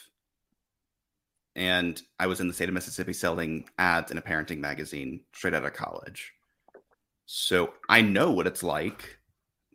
And 1.56 2.02
I 2.20 2.28
was 2.28 2.40
in 2.40 2.48
the 2.48 2.54
state 2.54 2.70
of 2.70 2.76
Mississippi 2.76 3.12
selling 3.12 3.66
ads 3.80 4.12
in 4.12 4.18
a 4.18 4.22
parenting 4.22 4.60
magazine 4.60 5.22
straight 5.34 5.54
out 5.54 5.66
of 5.66 5.74
college. 5.74 6.32
So 7.26 7.74
I 7.90 8.02
know 8.02 8.32
what 8.32 8.48
it's 8.48 8.64
like 8.64 9.18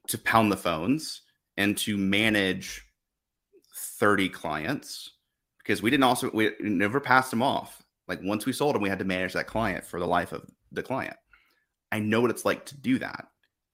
to 0.09 0.19
pound 0.19 0.53
the 0.53 0.57
phones 0.57 1.23
and 1.57 1.77
to 1.79 1.97
manage 1.97 2.85
30 3.99 4.29
clients 4.29 5.11
because 5.59 5.83
we 5.83 5.91
didn't 5.91 6.05
also 6.05 6.31
we 6.33 6.53
never 6.61 7.01
passed 7.01 7.31
them 7.31 7.43
off. 7.43 7.83
Like 8.07 8.21
once 8.23 8.45
we 8.47 8.53
sold 8.53 8.75
them, 8.75 8.83
we 8.83 8.89
had 8.89 8.99
to 8.99 9.05
manage 9.05 9.33
that 9.33 9.47
client 9.47 9.85
for 9.85 9.99
the 9.99 10.07
life 10.07 10.33
of 10.33 10.49
the 10.73 10.83
client. 10.83 11.17
I 11.91 12.01
know 12.01 12.21
what 12.21 12.31
it's 12.31 12.45
like 12.45 12.67
to 12.67 12.77
do 12.77 12.99
that. 12.99 13.27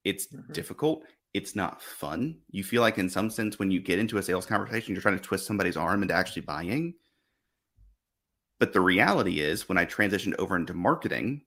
It's 0.04 0.26
mm-hmm. 0.26 0.52
difficult. 0.52 1.02
It's 1.34 1.56
not 1.56 1.82
fun. 1.82 2.38
You 2.50 2.64
feel 2.64 2.82
like, 2.82 2.98
in 2.98 3.08
some 3.08 3.30
sense, 3.30 3.58
when 3.58 3.70
you 3.70 3.80
get 3.80 4.00
into 4.00 4.18
a 4.18 4.22
sales 4.22 4.46
conversation, 4.46 4.94
you're 4.94 5.02
trying 5.02 5.16
to 5.16 5.22
twist 5.22 5.46
somebody's 5.46 5.76
arm 5.76 6.02
into 6.02 6.14
actually 6.14 6.42
buying 6.42 6.94
but 8.60 8.74
the 8.74 8.80
reality 8.80 9.40
is, 9.40 9.68
when 9.68 9.78
I 9.78 9.86
transitioned 9.86 10.38
over 10.38 10.54
into 10.54 10.74
marketing, 10.74 11.42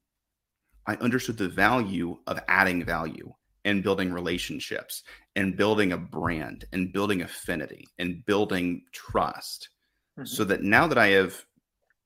I 0.87 0.95
understood 0.95 1.37
the 1.37 1.47
value 1.47 2.17
of 2.27 2.39
adding 2.47 2.83
value 2.83 3.31
and 3.65 3.83
building 3.83 4.11
relationships 4.11 5.03
and 5.35 5.55
building 5.57 5.91
a 5.91 5.97
brand 5.97 6.65
and 6.73 6.91
building 6.91 7.21
affinity 7.21 7.87
and 7.99 8.25
building 8.25 8.83
trust. 8.91 9.69
Mm-hmm. 10.17 10.25
So 10.25 10.43
that 10.45 10.63
now 10.63 10.87
that 10.87 10.97
I 10.97 11.07
have 11.07 11.45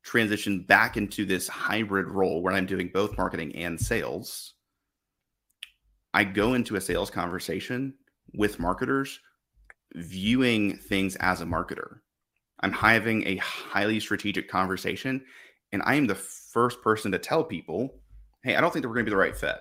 transitioned 0.05 0.67
back 0.67 0.95
into 0.97 1.25
this 1.25 1.47
hybrid 1.47 2.07
role 2.07 2.41
where 2.41 2.53
I'm 2.53 2.65
doing 2.65 2.89
both 2.93 3.17
marketing 3.17 3.55
and 3.55 3.79
sales, 3.79 4.53
I 6.13 6.23
go 6.23 6.53
into 6.53 6.75
a 6.75 6.81
sales 6.81 7.09
conversation 7.09 7.93
with 8.33 8.59
marketers 8.59 9.19
viewing 9.95 10.77
things 10.77 11.15
as 11.17 11.41
a 11.41 11.45
marketer. 11.45 11.99
I'm 12.61 12.71
having 12.71 13.25
a 13.27 13.37
highly 13.37 13.99
strategic 13.99 14.49
conversation, 14.49 15.23
and 15.71 15.81
I 15.85 15.95
am 15.95 16.07
the 16.07 16.15
first 16.15 16.81
person 16.81 17.11
to 17.11 17.19
tell 17.19 17.43
people, 17.43 18.01
"Hey, 18.43 18.55
I 18.55 18.61
don't 18.61 18.71
think 18.71 18.83
that 18.83 18.89
we're 18.89 18.95
going 18.95 19.05
to 19.05 19.11
be 19.11 19.15
the 19.15 19.17
right 19.17 19.37
fit," 19.37 19.57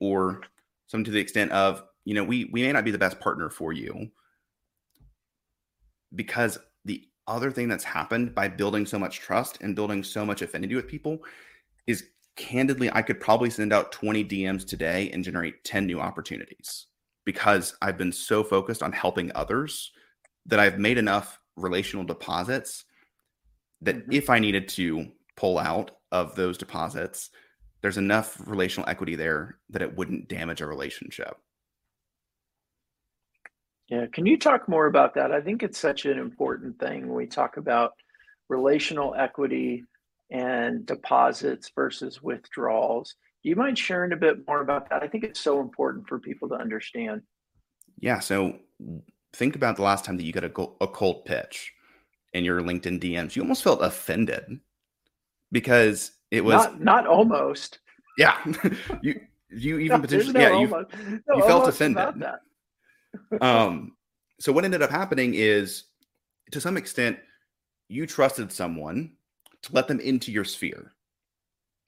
or 0.00 0.40
something 0.88 1.04
to 1.04 1.10
the 1.10 1.20
extent 1.20 1.52
of, 1.52 1.82
"You 2.04 2.14
know, 2.14 2.24
we 2.24 2.46
we 2.46 2.62
may 2.62 2.72
not 2.72 2.84
be 2.84 2.90
the 2.90 2.98
best 2.98 3.20
partner 3.20 3.48
for 3.48 3.72
you," 3.72 4.10
because 6.14 6.58
the 6.84 7.08
other 7.26 7.50
thing 7.50 7.68
that's 7.68 7.84
happened 7.84 8.34
by 8.34 8.48
building 8.48 8.86
so 8.86 8.98
much 8.98 9.20
trust 9.20 9.58
and 9.60 9.76
building 9.76 10.02
so 10.02 10.26
much 10.26 10.42
affinity 10.42 10.74
with 10.74 10.88
people 10.88 11.20
is 11.86 12.04
candidly, 12.36 12.90
I 12.92 13.02
could 13.02 13.20
probably 13.20 13.50
send 13.50 13.72
out 13.72 13.92
20 13.92 14.24
DMs 14.24 14.66
today 14.66 15.10
and 15.10 15.24
generate 15.24 15.64
10 15.64 15.86
new 15.86 16.00
opportunities 16.00 16.86
because 17.26 17.76
I've 17.82 17.98
been 17.98 18.12
so 18.12 18.42
focused 18.42 18.82
on 18.82 18.92
helping 18.92 19.30
others 19.34 19.92
that 20.46 20.58
I've 20.58 20.78
made 20.78 20.96
enough 20.96 21.38
relational 21.56 22.04
deposits 22.04 22.84
that 23.82 23.96
mm-hmm. 23.96 24.12
if 24.12 24.30
I 24.30 24.38
needed 24.38 24.68
to 24.70 25.08
pull 25.36 25.58
out 25.58 25.90
of 26.10 26.34
those 26.36 26.56
deposits, 26.56 27.30
there's 27.80 27.96
enough 27.96 28.36
relational 28.46 28.88
equity 28.88 29.14
there 29.14 29.58
that 29.70 29.82
it 29.82 29.96
wouldn't 29.96 30.28
damage 30.28 30.60
a 30.60 30.66
relationship. 30.66 31.36
Yeah, 33.88 34.06
can 34.12 34.26
you 34.26 34.38
talk 34.38 34.68
more 34.68 34.86
about 34.86 35.14
that? 35.14 35.32
I 35.32 35.40
think 35.40 35.62
it's 35.62 35.78
such 35.78 36.04
an 36.04 36.18
important 36.18 36.78
thing 36.78 37.06
when 37.06 37.16
we 37.16 37.26
talk 37.26 37.56
about 37.56 37.92
relational 38.48 39.14
equity 39.14 39.84
and 40.30 40.84
deposits 40.84 41.70
versus 41.74 42.22
withdrawals. 42.22 43.14
Do 43.42 43.48
you 43.48 43.56
mind 43.56 43.78
sharing 43.78 44.12
a 44.12 44.16
bit 44.16 44.46
more 44.46 44.60
about 44.60 44.90
that? 44.90 45.02
I 45.02 45.08
think 45.08 45.24
it's 45.24 45.40
so 45.40 45.60
important 45.60 46.06
for 46.06 46.18
people 46.18 46.48
to 46.50 46.56
understand. 46.56 47.22
Yeah, 47.98 48.18
so 48.18 48.58
think 49.32 49.56
about 49.56 49.76
the 49.76 49.82
last 49.82 50.04
time 50.04 50.16
that 50.18 50.24
you 50.24 50.32
got 50.32 50.44
a, 50.44 50.52
a 50.82 50.88
cold 50.88 51.24
pitch 51.24 51.72
in 52.34 52.44
your 52.44 52.60
LinkedIn 52.60 53.00
DMs. 53.00 53.36
You 53.36 53.42
almost 53.42 53.62
felt 53.62 53.82
offended 53.82 54.60
because 55.50 56.12
it 56.30 56.44
was 56.44 56.64
not, 56.64 56.80
not 56.80 57.06
almost. 57.06 57.78
Yeah, 58.16 58.36
you 59.02 59.20
you 59.50 59.78
even 59.78 60.00
no, 60.00 60.06
potentially 60.06 60.32
no, 60.32 60.40
yeah 60.40 60.60
you, 60.60 60.68
no, 60.68 61.36
you 61.36 61.42
felt 61.42 61.68
offended. 61.68 62.24
um, 63.40 63.96
so 64.38 64.52
what 64.52 64.64
ended 64.64 64.82
up 64.82 64.90
happening 64.90 65.34
is, 65.34 65.84
to 66.52 66.60
some 66.60 66.76
extent, 66.76 67.18
you 67.88 68.06
trusted 68.06 68.52
someone 68.52 69.12
to 69.62 69.72
let 69.72 69.88
them 69.88 70.00
into 70.00 70.30
your 70.30 70.44
sphere, 70.44 70.92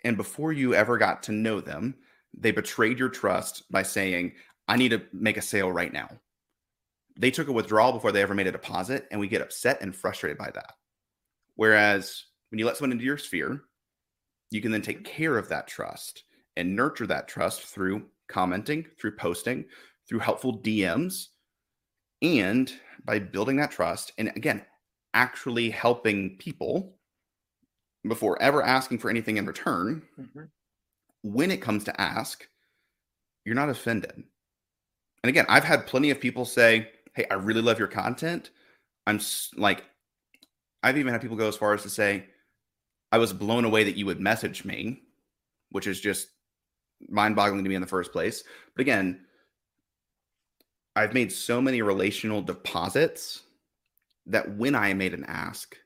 and 0.05 0.17
before 0.17 0.53
you 0.53 0.75
ever 0.75 0.97
got 0.97 1.23
to 1.25 1.33
know 1.33 1.61
them, 1.61 1.95
they 2.37 2.51
betrayed 2.51 2.99
your 2.99 3.11
trust 3.11 3.71
by 3.71 3.83
saying, 3.83 4.33
"I 4.69 4.77
need 4.77 4.91
to 4.91 5.03
make 5.13 5.37
a 5.37 5.43
sale 5.43 5.71
right 5.71 5.93
now." 5.93 6.09
They 7.19 7.31
took 7.31 7.49
a 7.49 7.53
withdrawal 7.53 7.93
before 7.93 8.13
they 8.13 8.23
ever 8.23 8.35
made 8.35 8.47
a 8.47 8.53
deposit, 8.53 9.07
and 9.11 9.21
we 9.21 9.29
get 9.29 9.43
upset 9.43 9.83
and 9.83 9.95
frustrated 9.95 10.39
by 10.39 10.51
that. 10.55 10.73
Whereas 11.57 12.25
when 12.49 12.59
you 12.59 12.65
let 12.65 12.79
someone 12.79 12.93
into 12.93 13.05
your 13.05 13.19
sphere, 13.19 13.65
you 14.51 14.61
can 14.61 14.73
then 14.73 14.83
take 14.83 15.05
care 15.05 15.39
of 15.39 15.49
that 15.49 15.67
trust 15.67 16.25
and 16.57 16.75
nurture 16.75 17.07
that 17.07 17.29
trust 17.29 17.63
through 17.63 18.07
commenting, 18.29 18.87
through 18.99 19.17
posting, 19.17 19.65
through 20.09 20.19
helpful 20.19 20.59
DMs, 20.59 21.29
and 22.23 22.73
by 23.05 23.19
building 23.19 23.57
that 23.57 23.71
trust. 23.71 24.13
And 24.19 24.29
again, 24.37 24.63
actually 25.15 25.71
helping 25.71 26.37
people 26.39 26.97
before 28.07 28.41
ever 28.41 28.63
asking 28.63 28.99
for 28.99 29.11
anything 29.11 29.37
in 29.37 29.47
return. 29.47 30.03
Mm-hmm. 30.19 30.45
When 31.23 31.51
it 31.51 31.61
comes 31.61 31.85
to 31.85 32.01
ask, 32.01 32.47
you're 33.45 33.55
not 33.55 33.69
offended. 33.69 34.13
And 35.23 35.29
again, 35.29 35.47
I've 35.49 35.65
had 35.65 35.87
plenty 35.87 36.11
of 36.11 36.21
people 36.21 36.45
say, 36.45 36.91
Hey, 37.15 37.27
I 37.31 37.35
really 37.35 37.61
love 37.61 37.79
your 37.79 37.89
content. 37.89 38.51
I'm 39.07 39.21
like, 39.57 39.85
I've 40.83 40.97
even 40.97 41.13
had 41.13 41.21
people 41.21 41.37
go 41.37 41.49
as 41.49 41.57
far 41.57 41.75
as 41.75 41.83
to 41.83 41.91
say, 41.91 42.27
I 43.13 43.19
was 43.19 43.33
blown 43.33 43.65
away 43.65 43.85
that 43.85 43.97
you 43.97 44.07
would 44.07 44.21
message 44.21 44.65
me, 44.65 45.03
which 45.71 45.87
is 45.87 46.01
just 46.01 46.29
mind 47.09 47.37
boggling 47.37 47.65
to 47.65 47.69
me 47.69 47.75
in 47.75 47.81
the 47.81 47.87
first 47.87 48.13
place. 48.13 48.45
But 48.75 48.83
again, 48.83 49.25
I've 50.97 51.15
made 51.15 51.33
so 51.33 51.61
many 51.61 51.83
relational 51.83 52.43
deposits 52.43 53.43
that 54.27 54.57
when 54.57 54.75
I 54.75 54.93
made 54.95 55.15
an 55.15 55.25
ask, 55.25 55.77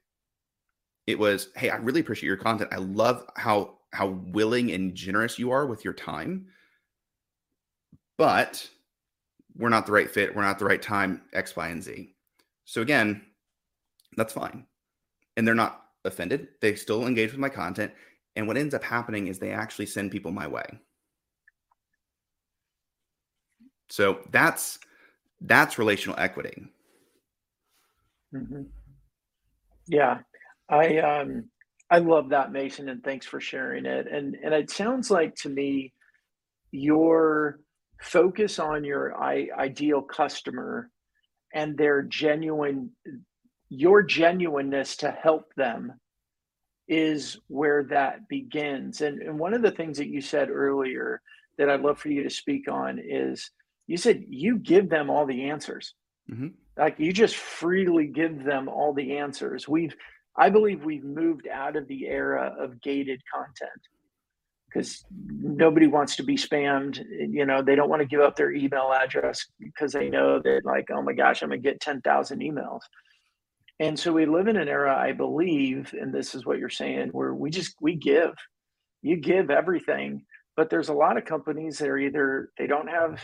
it 1.06 1.18
was, 1.18 1.48
hey, 1.56 1.70
I 1.70 1.76
really 1.76 2.00
appreciate 2.00 2.26
your 2.26 2.36
content. 2.36 2.70
I 2.72 2.78
love 2.78 3.24
how 3.36 3.78
how 3.92 4.08
willing 4.08 4.72
and 4.72 4.94
generous 4.94 5.38
you 5.38 5.52
are 5.52 5.66
with 5.66 5.84
your 5.84 5.94
time. 5.94 6.46
But 8.18 8.68
we're 9.56 9.68
not 9.68 9.86
the 9.86 9.92
right 9.92 10.10
fit, 10.10 10.34
we're 10.34 10.42
not 10.42 10.58
the 10.58 10.64
right 10.64 10.82
time, 10.82 11.22
X, 11.32 11.54
Y, 11.54 11.68
and 11.68 11.82
Z. 11.82 12.12
So 12.64 12.82
again, 12.82 13.22
that's 14.16 14.32
fine. 14.32 14.66
And 15.36 15.46
they're 15.46 15.54
not 15.54 15.83
offended. 16.04 16.48
They 16.60 16.74
still 16.74 17.06
engage 17.06 17.30
with 17.30 17.40
my 17.40 17.48
content. 17.48 17.92
And 18.36 18.46
what 18.46 18.56
ends 18.56 18.74
up 18.74 18.84
happening 18.84 19.28
is 19.28 19.38
they 19.38 19.52
actually 19.52 19.86
send 19.86 20.10
people 20.10 20.32
my 20.32 20.46
way. 20.46 20.64
So 23.90 24.20
that's 24.30 24.78
that's 25.40 25.78
relational 25.78 26.18
equity. 26.18 26.64
Mm-hmm. 28.34 28.62
Yeah, 29.86 30.18
I 30.68 30.98
um, 30.98 31.44
I 31.90 31.98
love 31.98 32.30
that, 32.30 32.50
Mason, 32.50 32.88
and 32.88 33.04
thanks 33.04 33.26
for 33.26 33.40
sharing 33.40 33.86
it. 33.86 34.06
And 34.10 34.34
and 34.42 34.54
it 34.54 34.70
sounds 34.70 35.10
like 35.10 35.34
to 35.36 35.48
me 35.48 35.92
your 36.72 37.60
focus 38.00 38.58
on 38.58 38.84
your 38.84 39.16
I- 39.22 39.48
ideal 39.56 40.02
customer 40.02 40.90
and 41.54 41.78
their 41.78 42.02
genuine 42.02 42.90
your 43.74 44.02
genuineness 44.02 44.96
to 44.96 45.10
help 45.10 45.54
them 45.56 45.92
is 46.88 47.38
where 47.48 47.84
that 47.84 48.28
begins. 48.28 49.00
And, 49.00 49.22
and 49.22 49.38
one 49.38 49.54
of 49.54 49.62
the 49.62 49.70
things 49.70 49.98
that 49.98 50.08
you 50.08 50.20
said 50.20 50.50
earlier 50.50 51.20
that 51.58 51.70
I'd 51.70 51.80
love 51.80 51.98
for 51.98 52.08
you 52.08 52.22
to 52.22 52.30
speak 52.30 52.68
on 52.70 52.98
is 52.98 53.50
you 53.86 53.96
said 53.96 54.24
you 54.28 54.58
give 54.58 54.88
them 54.88 55.10
all 55.10 55.26
the 55.26 55.44
answers. 55.50 55.94
Mm-hmm. 56.30 56.48
Like 56.76 56.98
you 56.98 57.12
just 57.12 57.36
freely 57.36 58.06
give 58.06 58.44
them 58.44 58.68
all 58.68 58.92
the 58.92 59.18
answers. 59.18 59.68
We've, 59.68 59.94
I 60.36 60.50
believe 60.50 60.84
we've 60.84 61.04
moved 61.04 61.48
out 61.48 61.76
of 61.76 61.86
the 61.86 62.06
era 62.06 62.54
of 62.58 62.80
gated 62.82 63.20
content 63.32 63.80
because 64.74 65.04
nobody 65.28 65.86
wants 65.86 66.16
to 66.16 66.24
be 66.24 66.36
spammed. 66.36 67.00
You 67.30 67.46
know, 67.46 67.62
they 67.62 67.76
don't 67.76 67.88
want 67.88 68.02
to 68.02 68.08
give 68.08 68.20
up 68.20 68.34
their 68.34 68.52
email 68.52 68.92
address 68.92 69.46
because 69.60 69.92
they 69.92 70.08
know 70.08 70.40
that, 70.42 70.62
like, 70.64 70.88
oh 70.92 71.02
my 71.02 71.12
gosh, 71.12 71.42
I'm 71.42 71.50
going 71.50 71.62
to 71.62 71.68
get 71.68 71.80
10,000 71.80 72.40
emails. 72.40 72.80
And 73.80 73.98
so 73.98 74.12
we 74.12 74.26
live 74.26 74.46
in 74.46 74.56
an 74.56 74.68
era, 74.68 74.96
I 74.96 75.12
believe, 75.12 75.94
and 75.98 76.12
this 76.12 76.34
is 76.34 76.46
what 76.46 76.58
you're 76.58 76.70
saying, 76.70 77.08
where 77.08 77.34
we 77.34 77.50
just 77.50 77.74
we 77.80 77.96
give. 77.96 78.34
You 79.02 79.16
give 79.16 79.50
everything, 79.50 80.24
but 80.56 80.70
there's 80.70 80.88
a 80.88 80.94
lot 80.94 81.18
of 81.18 81.24
companies 81.24 81.78
that 81.78 81.88
are 81.88 81.98
either 81.98 82.50
they 82.56 82.66
don't 82.66 82.88
have 82.88 83.20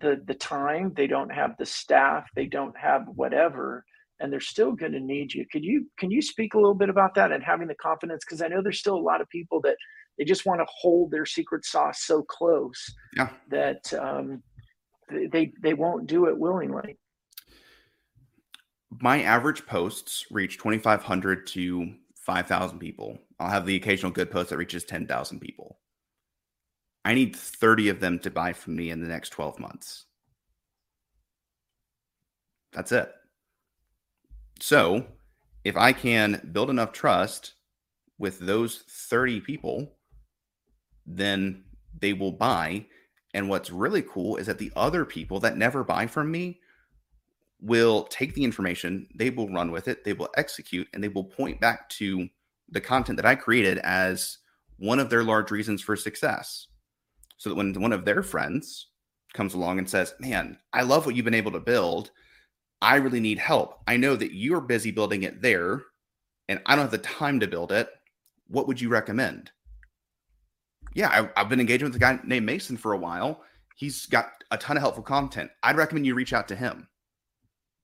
the 0.00 0.22
the 0.26 0.34
time, 0.34 0.92
they 0.94 1.06
don't 1.06 1.30
have 1.30 1.56
the 1.58 1.66
staff, 1.66 2.28
they 2.36 2.46
don't 2.46 2.76
have 2.76 3.06
whatever, 3.14 3.84
and 4.20 4.32
they're 4.32 4.40
still 4.40 4.72
going 4.72 4.92
to 4.92 5.00
need 5.00 5.32
you. 5.32 5.46
Could 5.50 5.64
you 5.64 5.86
can 5.98 6.10
you 6.10 6.20
speak 6.20 6.54
a 6.54 6.58
little 6.58 6.74
bit 6.74 6.90
about 6.90 7.14
that 7.14 7.32
and 7.32 7.42
having 7.42 7.66
the 7.66 7.74
confidence? 7.74 8.24
Because 8.24 8.42
I 8.42 8.48
know 8.48 8.62
there's 8.62 8.78
still 8.78 8.96
a 8.96 9.00
lot 9.00 9.20
of 9.20 9.28
people 9.30 9.60
that 9.62 9.76
they 10.18 10.24
just 10.24 10.46
want 10.46 10.60
to 10.60 10.66
hold 10.68 11.10
their 11.10 11.26
secret 11.26 11.64
sauce 11.64 12.02
so 12.04 12.22
close 12.22 12.94
yeah. 13.16 13.30
that 13.50 13.92
um, 13.94 14.42
they 15.32 15.52
they 15.62 15.74
won't 15.74 16.06
do 16.06 16.26
it 16.26 16.38
willingly 16.38 16.98
my 18.90 19.22
average 19.22 19.66
posts 19.66 20.26
reach 20.30 20.58
2,500 20.58 21.46
to 21.48 21.94
5,000 22.16 22.78
people. 22.78 23.18
I'll 23.38 23.50
have 23.50 23.66
the 23.66 23.76
occasional 23.76 24.12
good 24.12 24.30
post 24.30 24.50
that 24.50 24.58
reaches 24.58 24.84
10,000 24.84 25.40
people. 25.40 25.78
I 27.04 27.14
need 27.14 27.36
30 27.36 27.88
of 27.90 28.00
them 28.00 28.18
to 28.20 28.30
buy 28.30 28.52
from 28.52 28.76
me 28.76 28.90
in 28.90 29.00
the 29.00 29.08
next 29.08 29.30
12 29.30 29.58
months. 29.58 30.04
That's 32.72 32.92
it. 32.92 33.10
So, 34.60 35.06
if 35.64 35.76
I 35.76 35.92
can 35.92 36.50
build 36.52 36.70
enough 36.70 36.92
trust 36.92 37.54
with 38.18 38.38
those 38.40 38.84
30 38.88 39.40
people, 39.40 39.92
then 41.06 41.64
they 41.98 42.12
will 42.12 42.32
buy. 42.32 42.86
And 43.32 43.48
what's 43.48 43.70
really 43.70 44.02
cool 44.02 44.36
is 44.36 44.46
that 44.46 44.58
the 44.58 44.72
other 44.74 45.04
people 45.04 45.40
that 45.40 45.56
never 45.56 45.84
buy 45.84 46.06
from 46.06 46.30
me 46.30 46.60
will 47.60 48.04
take 48.04 48.34
the 48.34 48.44
information, 48.44 49.06
they 49.14 49.30
will 49.30 49.48
run 49.48 49.70
with 49.70 49.88
it, 49.88 50.04
they 50.04 50.12
will 50.12 50.28
execute, 50.36 50.88
and 50.92 51.02
they 51.02 51.08
will 51.08 51.24
point 51.24 51.60
back 51.60 51.88
to 51.90 52.28
the 52.68 52.80
content 52.80 53.16
that 53.16 53.26
I 53.26 53.34
created 53.34 53.78
as 53.78 54.38
one 54.78 55.00
of 55.00 55.10
their 55.10 55.24
large 55.24 55.50
reasons 55.50 55.82
for 55.82 55.96
success. 55.96 56.66
So 57.36 57.50
that 57.50 57.56
when 57.56 57.72
one 57.74 57.92
of 57.92 58.04
their 58.04 58.22
friends 58.22 58.88
comes 59.32 59.54
along 59.54 59.78
and 59.78 59.88
says, 59.88 60.14
Man, 60.18 60.58
I 60.72 60.82
love 60.82 61.06
what 61.06 61.14
you've 61.14 61.24
been 61.24 61.34
able 61.34 61.52
to 61.52 61.60
build. 61.60 62.10
I 62.80 62.96
really 62.96 63.20
need 63.20 63.38
help. 63.38 63.80
I 63.86 63.96
know 63.96 64.16
that 64.16 64.34
you're 64.34 64.60
busy 64.60 64.90
building 64.90 65.24
it 65.24 65.42
there, 65.42 65.82
and 66.48 66.60
I 66.66 66.74
don't 66.74 66.84
have 66.84 66.90
the 66.90 66.98
time 66.98 67.40
to 67.40 67.48
build 67.48 67.72
it. 67.72 67.88
What 68.46 68.66
would 68.68 68.80
you 68.80 68.88
recommend? 68.88 69.50
Yeah, 70.94 71.28
I, 71.36 71.40
have 71.40 71.48
been 71.48 71.60
engaging 71.60 71.86
with 71.86 71.96
a 71.96 72.00
guy 72.00 72.18
named 72.24 72.46
Mason 72.46 72.76
for 72.76 72.92
a 72.92 72.98
while. 72.98 73.42
He's 73.76 74.06
got 74.06 74.30
a 74.50 74.58
ton 74.58 74.76
of 74.76 74.82
helpful 74.82 75.02
content. 75.02 75.50
I'd 75.62 75.76
recommend 75.76 76.06
you 76.06 76.14
reach 76.14 76.32
out 76.32 76.48
to 76.48 76.56
him. 76.56 76.88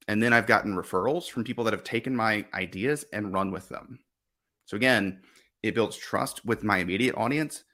And 0.09 0.23
then 0.23 0.33
I've 0.33 0.47
gotten 0.47 0.75
referrals 0.75 1.31
from 1.31 1.45
people 1.45 1.65
that 1.65 1.73
have 1.73 1.85
taken 1.85 2.15
my 2.15 2.45
ideas 2.53 3.05
and 3.13 3.33
run 3.33 3.51
with 3.51 3.69
them. 3.69 3.99
So 4.67 4.77
again, 4.77 5.21
it 5.63 5.75
builds 5.75 5.97
trust 5.97 6.45
with 6.45 6.63
my 6.63 6.79
immediate 6.79 7.17
audience 7.17 7.65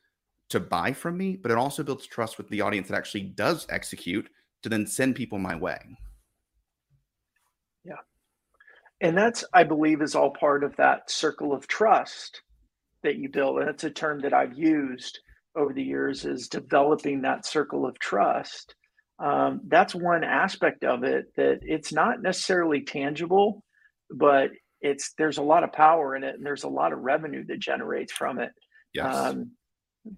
to 0.51 0.61
buy 0.61 0.93
from 0.93 1.17
me, 1.17 1.37
but 1.37 1.51
it 1.51 1.59
also 1.59 1.83
builds 1.83 2.07
trust 2.07 2.39
with 2.39 2.49
the 2.49 2.61
audience 2.61 2.89
that 2.89 2.97
actually 2.97 3.23
does 3.23 3.67
execute 3.69 4.29
to 4.63 4.69
then 4.69 4.87
send 4.87 5.17
people 5.17 5.39
my 5.39 5.57
way. 5.57 5.79
Yeah. 7.85 7.95
And 9.01 9.17
that's, 9.17 9.45
I 9.53 9.65
believe, 9.65 10.03
is 10.03 10.15
all 10.15 10.31
part 10.31 10.63
of 10.63 10.77
that 10.77 11.11
circle 11.11 11.53
of 11.53 11.67
trust 11.67 12.43
that 13.03 13.17
you 13.17 13.29
build. 13.29 13.59
And 13.59 13.69
it's 13.69 13.85
a 13.85 13.91
term 13.91 14.21
that 14.21 14.35
I've 14.35 14.57
used 14.57 15.19
over 15.57 15.73
the 15.73 15.83
years 15.83 16.25
is 16.25 16.49
developing 16.49 17.23
that 17.23 17.47
circle 17.47 17.87
of 17.87 17.99
trust 17.99 18.75
um, 19.21 19.61
that's 19.67 19.95
one 19.95 20.25
aspect 20.25 20.83
of 20.83 21.05
it 21.05 21.27
that 21.37 21.61
it's 21.63 21.93
not 21.93 22.23
necessarily 22.23 22.83
tangible, 22.83 23.63
but 24.11 24.51
it's 24.81 25.13
there's 25.19 25.39
a 25.39 25.43
lot 25.43 25.63
of 25.63 25.73
power 25.73 26.17
in 26.17 26.25
it 26.25 26.37
and 26.37 26.45
there's 26.45 26.65
a 26.65 26.69
lot 26.69 26.93
of 26.93 27.01
revenue 27.01 27.45
that 27.47 27.59
generates 27.59 28.13
from 28.13 28.39
it. 28.39 28.51
Yes. 28.95 29.15
Um, 29.15 29.53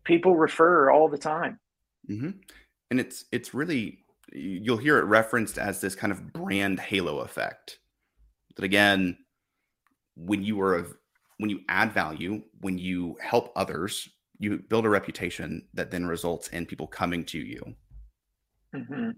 people 0.05 0.37
refer 0.37 0.91
all 0.91 1.09
the 1.09 1.19
time. 1.19 1.59
Mm-hmm. 2.09 2.31
And 2.91 3.01
it's 3.01 3.25
it's 3.33 3.53
really 3.53 4.05
you'll 4.33 4.77
hear 4.77 4.99
it 4.99 5.05
referenced 5.05 5.59
as 5.59 5.81
this 5.81 5.97
kind 5.97 6.13
of 6.13 6.33
brand 6.33 6.79
halo 6.79 7.19
effect. 7.19 7.79
That 8.57 8.65
again, 8.65 9.19
when 10.15 10.43
you 10.45 10.61
are 10.61 10.79
a, 10.79 10.87
when 11.39 11.51
you 11.51 11.61
add 11.69 11.93
value, 11.93 12.43
when 12.61 12.79
you 12.79 13.17
help 13.21 13.53
others, 13.57 14.09
you 14.39 14.59
build 14.59 14.87
a 14.87 14.91
reputation 14.91 15.67
that 15.75 15.91
then 15.91 16.07
results 16.07 16.49
in 16.49 16.67
people 16.67 16.87
coming 16.87 17.25
to 17.27 17.39
you. 17.39 17.75
Mm-hmm. 18.75 19.11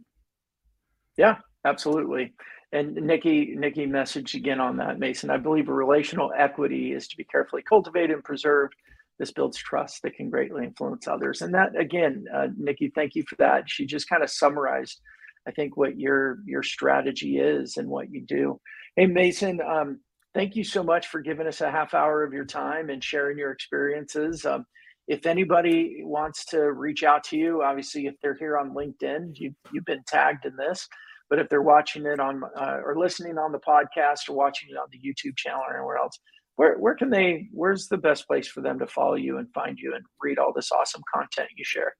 Yeah, 1.18 1.36
absolutely. 1.64 2.34
And 2.72 2.94
Nikki, 2.94 3.54
Nikki 3.56 3.86
messaged 3.86 4.34
again 4.34 4.60
on 4.60 4.78
that, 4.78 4.98
Mason. 4.98 5.30
I 5.30 5.36
believe 5.38 5.68
relational 5.68 6.32
equity 6.36 6.92
is 6.92 7.08
to 7.08 7.16
be 7.16 7.24
carefully 7.24 7.62
cultivated 7.62 8.12
and 8.12 8.24
preserved. 8.24 8.74
This 9.18 9.32
builds 9.32 9.58
trust 9.58 10.02
that 10.02 10.14
can 10.16 10.30
greatly 10.30 10.64
influence 10.64 11.06
others. 11.06 11.42
And 11.42 11.54
that, 11.54 11.78
again, 11.78 12.24
uh, 12.34 12.48
Nikki, 12.56 12.90
thank 12.94 13.14
you 13.14 13.22
for 13.28 13.36
that. 13.36 13.70
She 13.70 13.86
just 13.86 14.08
kind 14.08 14.24
of 14.24 14.30
summarized 14.30 15.00
I 15.46 15.50
think 15.50 15.76
what 15.76 15.98
your 15.98 16.38
your 16.46 16.62
strategy 16.62 17.38
is 17.38 17.76
and 17.76 17.88
what 17.88 18.10
you 18.10 18.22
do. 18.22 18.60
Hey 18.96 19.06
Mason, 19.06 19.60
um, 19.60 20.00
thank 20.34 20.56
you 20.56 20.64
so 20.64 20.82
much 20.82 21.08
for 21.08 21.20
giving 21.20 21.46
us 21.46 21.60
a 21.60 21.70
half 21.70 21.94
hour 21.94 22.22
of 22.24 22.32
your 22.32 22.44
time 22.46 22.90
and 22.90 23.02
sharing 23.02 23.38
your 23.38 23.50
experiences. 23.50 24.46
Um, 24.46 24.66
if 25.06 25.26
anybody 25.26 26.00
wants 26.02 26.44
to 26.46 26.72
reach 26.72 27.02
out 27.02 27.24
to 27.24 27.36
you, 27.36 27.62
obviously, 27.62 28.06
if 28.06 28.14
they're 28.22 28.36
here 28.36 28.56
on 28.56 28.74
LinkedIn, 28.74 29.32
you, 29.34 29.54
you've 29.72 29.84
been 29.84 30.02
tagged 30.06 30.46
in 30.46 30.56
this. 30.56 30.88
But 31.30 31.38
if 31.38 31.48
they're 31.48 31.62
watching 31.62 32.06
it 32.06 32.20
on 32.20 32.42
uh, 32.56 32.80
or 32.84 32.96
listening 32.98 33.38
on 33.38 33.52
the 33.52 33.58
podcast 33.58 34.28
or 34.28 34.34
watching 34.34 34.68
it 34.70 34.76
on 34.76 34.88
the 34.92 34.98
YouTube 34.98 35.36
channel 35.36 35.62
or 35.66 35.76
anywhere 35.76 35.96
else, 35.96 36.18
where 36.56 36.76
where 36.78 36.94
can 36.94 37.10
they? 37.10 37.48
Where's 37.52 37.88
the 37.88 37.96
best 37.96 38.26
place 38.26 38.46
for 38.46 38.60
them 38.60 38.78
to 38.78 38.86
follow 38.86 39.14
you 39.14 39.38
and 39.38 39.52
find 39.52 39.78
you 39.78 39.94
and 39.94 40.04
read 40.22 40.38
all 40.38 40.52
this 40.54 40.70
awesome 40.70 41.02
content 41.12 41.48
you 41.56 41.64
share? 41.64 41.94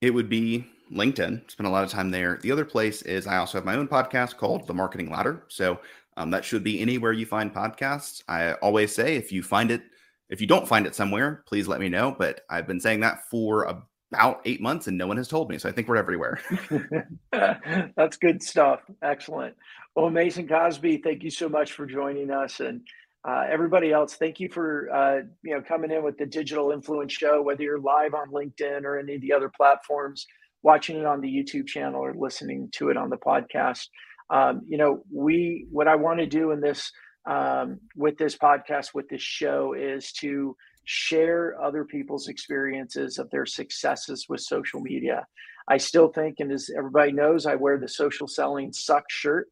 It 0.00 0.14
would 0.14 0.28
be 0.28 0.66
LinkedIn. 0.92 1.50
Spend 1.50 1.66
a 1.66 1.70
lot 1.70 1.82
of 1.82 1.90
time 1.90 2.10
there. 2.10 2.38
The 2.40 2.52
other 2.52 2.64
place 2.64 3.02
is 3.02 3.26
I 3.26 3.38
also 3.38 3.58
have 3.58 3.64
my 3.64 3.74
own 3.74 3.88
podcast 3.88 4.36
called 4.36 4.66
The 4.66 4.74
Marketing 4.74 5.10
Ladder. 5.10 5.42
So 5.48 5.80
um, 6.16 6.30
that 6.30 6.44
should 6.44 6.62
be 6.62 6.80
anywhere 6.80 7.12
you 7.12 7.26
find 7.26 7.52
podcasts. 7.52 8.22
I 8.28 8.52
always 8.54 8.94
say 8.94 9.16
if 9.16 9.32
you 9.32 9.42
find 9.42 9.70
it, 9.70 9.82
if 10.28 10.40
you 10.40 10.46
don't 10.46 10.68
find 10.68 10.86
it 10.86 10.94
somewhere, 10.94 11.42
please 11.46 11.68
let 11.68 11.80
me 11.80 11.88
know. 11.88 12.14
But 12.16 12.42
I've 12.50 12.66
been 12.66 12.80
saying 12.80 13.00
that 13.00 13.28
for 13.30 13.64
about 14.12 14.40
eight 14.44 14.60
months 14.60 14.86
and 14.86 14.96
no 14.96 15.06
one 15.06 15.16
has 15.16 15.28
told 15.28 15.50
me. 15.50 15.58
So 15.58 15.68
I 15.68 15.72
think 15.72 15.88
we're 15.88 15.96
everywhere. 15.96 16.40
That's 17.96 18.16
good 18.16 18.42
stuff. 18.42 18.80
Excellent. 19.02 19.54
Well, 19.94 20.10
Mason 20.10 20.46
Cosby, 20.46 20.98
thank 20.98 21.22
you 21.22 21.30
so 21.30 21.48
much 21.48 21.72
for 21.72 21.86
joining 21.86 22.30
us. 22.30 22.60
And 22.60 22.82
uh, 23.28 23.44
everybody 23.50 23.92
else, 23.92 24.14
thank 24.14 24.38
you 24.38 24.48
for 24.48 24.88
uh, 24.94 25.20
you 25.42 25.54
know 25.54 25.62
coming 25.62 25.90
in 25.90 26.04
with 26.04 26.16
the 26.18 26.26
Digital 26.26 26.70
Influence 26.70 27.12
Show. 27.12 27.42
Whether 27.42 27.64
you're 27.64 27.80
live 27.80 28.14
on 28.14 28.30
LinkedIn 28.30 28.84
or 28.84 28.98
any 28.98 29.16
of 29.16 29.20
the 29.20 29.32
other 29.32 29.50
platforms, 29.54 30.26
watching 30.62 30.98
it 30.98 31.06
on 31.06 31.20
the 31.20 31.28
YouTube 31.28 31.66
channel 31.66 32.00
or 32.00 32.14
listening 32.14 32.68
to 32.74 32.90
it 32.90 32.96
on 32.96 33.10
the 33.10 33.16
podcast. 33.16 33.88
Um, 34.30 34.62
you 34.66 34.78
know, 34.78 35.02
we 35.12 35.66
what 35.70 35.88
I 35.88 35.96
want 35.96 36.20
to 36.20 36.26
do 36.26 36.52
in 36.52 36.60
this 36.60 36.92
um, 37.28 37.78
with 37.94 38.16
this 38.16 38.36
podcast, 38.36 38.94
with 38.94 39.08
this 39.08 39.22
show, 39.22 39.74
is 39.74 40.12
to 40.12 40.56
share 40.84 41.54
other 41.62 41.84
people's 41.84 42.28
experiences 42.28 43.18
of 43.18 43.28
their 43.30 43.44
successes 43.44 44.26
with 44.28 44.40
social 44.40 44.80
media. 44.80 45.26
I 45.68 45.76
still 45.76 46.08
think, 46.08 46.36
and 46.38 46.50
as 46.50 46.70
everybody 46.76 47.12
knows, 47.12 47.44
I 47.44 47.54
wear 47.54 47.78
the 47.78 47.88
social 47.88 48.26
selling 48.26 48.72
suck 48.72 49.04
shirt 49.10 49.48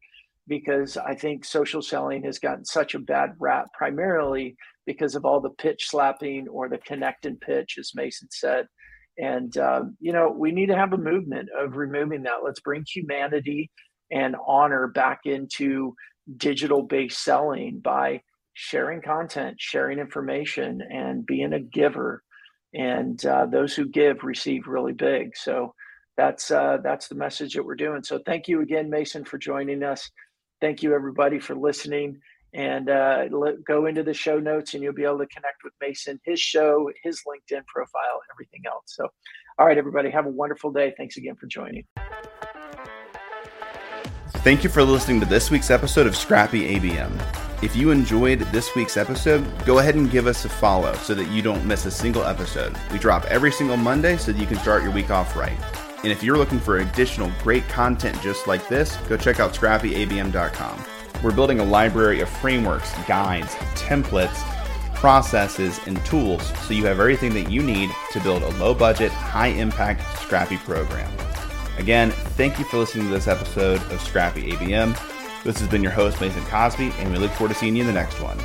because 0.47 0.97
I 0.97 1.13
think 1.13 1.45
social 1.45 1.81
selling 1.81 2.23
has 2.23 2.39
gotten 2.39 2.65
such 2.65 2.95
a 2.95 2.99
bad 2.99 3.33
rap, 3.39 3.67
primarily 3.77 4.55
because 4.87 5.13
of 5.13 5.25
all 5.25 5.39
the 5.39 5.51
pitch 5.51 5.87
slapping 5.87 6.47
or 6.47 6.69
the 6.69 6.79
connect 6.79 7.27
and 7.27 7.39
pitch, 7.39 7.75
as 7.77 7.91
Mason 7.93 8.29
said. 8.31 8.65
And, 9.19 9.55
um, 9.57 9.97
you 9.99 10.13
know, 10.13 10.33
we 10.35 10.51
need 10.51 10.67
to 10.67 10.75
have 10.75 10.93
a 10.93 10.97
movement 10.97 11.49
of 11.55 11.75
removing 11.75 12.23
that. 12.23 12.43
Let's 12.43 12.61
bring 12.61 12.83
humanity 12.87 13.69
and 14.11 14.35
honor 14.47 14.87
back 14.87 15.19
into 15.25 15.93
digital 16.35 16.81
based 16.81 17.23
selling 17.23 17.79
by 17.79 18.21
sharing 18.53 19.01
content, 19.01 19.55
sharing 19.59 19.99
information, 19.99 20.81
and 20.91 21.25
being 21.25 21.53
a 21.53 21.59
giver. 21.59 22.23
And 22.73 23.23
uh, 23.25 23.45
those 23.45 23.75
who 23.75 23.87
give 23.87 24.23
receive 24.23 24.67
really 24.67 24.93
big. 24.93 25.37
So 25.37 25.73
that's 26.17 26.49
uh, 26.51 26.77
that's 26.83 27.07
the 27.07 27.15
message 27.15 27.53
that 27.53 27.63
we're 27.63 27.75
doing. 27.75 28.03
So 28.03 28.19
thank 28.25 28.47
you 28.47 28.61
again, 28.61 28.89
Mason, 28.89 29.23
for 29.23 29.37
joining 29.37 29.83
us. 29.83 30.09
Thank 30.59 30.81
you, 30.81 30.93
everybody, 30.93 31.39
for 31.39 31.55
listening. 31.55 32.19
And 32.53 32.89
uh, 32.89 33.25
let, 33.29 33.63
go 33.63 33.85
into 33.85 34.01
the 34.01 34.13
show 34.13 34.39
notes, 34.39 34.73
and 34.73 34.81
you'll 34.81 34.93
be 34.93 35.03
able 35.03 35.19
to 35.19 35.27
connect 35.27 35.63
with 35.63 35.73
Mason, 35.79 36.19
his 36.23 36.39
show, 36.39 36.89
his 37.03 37.21
LinkedIn 37.27 37.65
profile, 37.67 38.21
everything 38.33 38.61
else. 38.65 38.85
So, 38.87 39.07
all 39.59 39.67
right, 39.67 39.77
everybody, 39.77 40.09
have 40.09 40.25
a 40.25 40.29
wonderful 40.29 40.71
day. 40.71 40.93
Thanks 40.97 41.17
again 41.17 41.35
for 41.35 41.45
joining. 41.45 41.83
Thank 44.43 44.63
you 44.63 44.69
for 44.69 44.83
listening 44.83 45.19
to 45.19 45.25
this 45.25 45.51
week's 45.51 45.69
episode 45.69 46.07
of 46.07 46.15
Scrappy 46.15 46.79
ABM. 46.79 47.11
If 47.61 47.75
you 47.75 47.91
enjoyed 47.91 48.39
this 48.51 48.73
week's 48.75 48.95
episode, 48.95 49.45
go 49.65 49.79
ahead 49.79 49.95
and 49.95 50.09
give 50.09 50.25
us 50.25 50.45
a 50.45 50.49
follow 50.49 50.93
so 50.93 51.13
that 51.15 51.29
you 51.29 51.41
don't 51.41 51.65
miss 51.65 51.85
a 51.85 51.91
single 51.91 52.23
episode. 52.23 52.77
We 52.91 52.99
drop 52.99 53.25
every 53.25 53.51
single 53.51 53.75
Monday 53.75 54.15
so 54.15 54.31
that 54.31 54.39
you 54.39 54.45
can 54.45 54.57
start 54.59 54.83
your 54.83 54.91
week 54.93 55.09
off 55.09 55.35
right. 55.35 55.57
And 56.03 56.11
if 56.11 56.23
you're 56.23 56.37
looking 56.37 56.59
for 56.59 56.77
additional 56.77 57.31
great 57.43 57.67
content 57.67 58.21
just 58.21 58.47
like 58.47 58.65
this, 58.69 58.95
go 59.09 59.17
check 59.17 59.41
out 59.41 59.53
scrappyabm.com. 59.53 60.83
We're 61.23 61.35
building 61.35 61.59
a 61.59 61.65
library 61.65 62.21
of 62.21 62.29
frameworks, 62.29 62.93
guides, 63.05 63.53
templates, 63.75 64.37
processes, 64.93 65.79
and 65.87 66.03
tools 66.05 66.45
so 66.65 66.73
you 66.73 66.85
have 66.85 66.99
everything 66.99 67.33
that 67.33 67.51
you 67.51 67.63
need 67.63 67.89
to 68.11 68.19
build 68.21 68.43
a 68.43 68.49
low 68.57 68.73
budget, 68.73 69.11
high 69.11 69.47
impact, 69.47 70.01
scrappy 70.19 70.57
program. 70.57 71.11
Again, 71.77 72.11
thank 72.11 72.57
you 72.57 72.65
for 72.65 72.77
listening 72.77 73.05
to 73.07 73.13
this 73.13 73.27
episode 73.27 73.81
of 73.91 74.01
Scrappy 74.01 74.51
ABM. 74.51 74.97
This 75.43 75.59
has 75.59 75.67
been 75.67 75.83
your 75.83 75.91
host, 75.91 76.19
Mason 76.19 76.43
Cosby, 76.45 76.91
and 76.97 77.11
we 77.11 77.17
look 77.17 77.31
forward 77.31 77.53
to 77.53 77.59
seeing 77.59 77.75
you 77.75 77.81
in 77.81 77.87
the 77.87 77.93
next 77.93 78.19
one. 78.19 78.37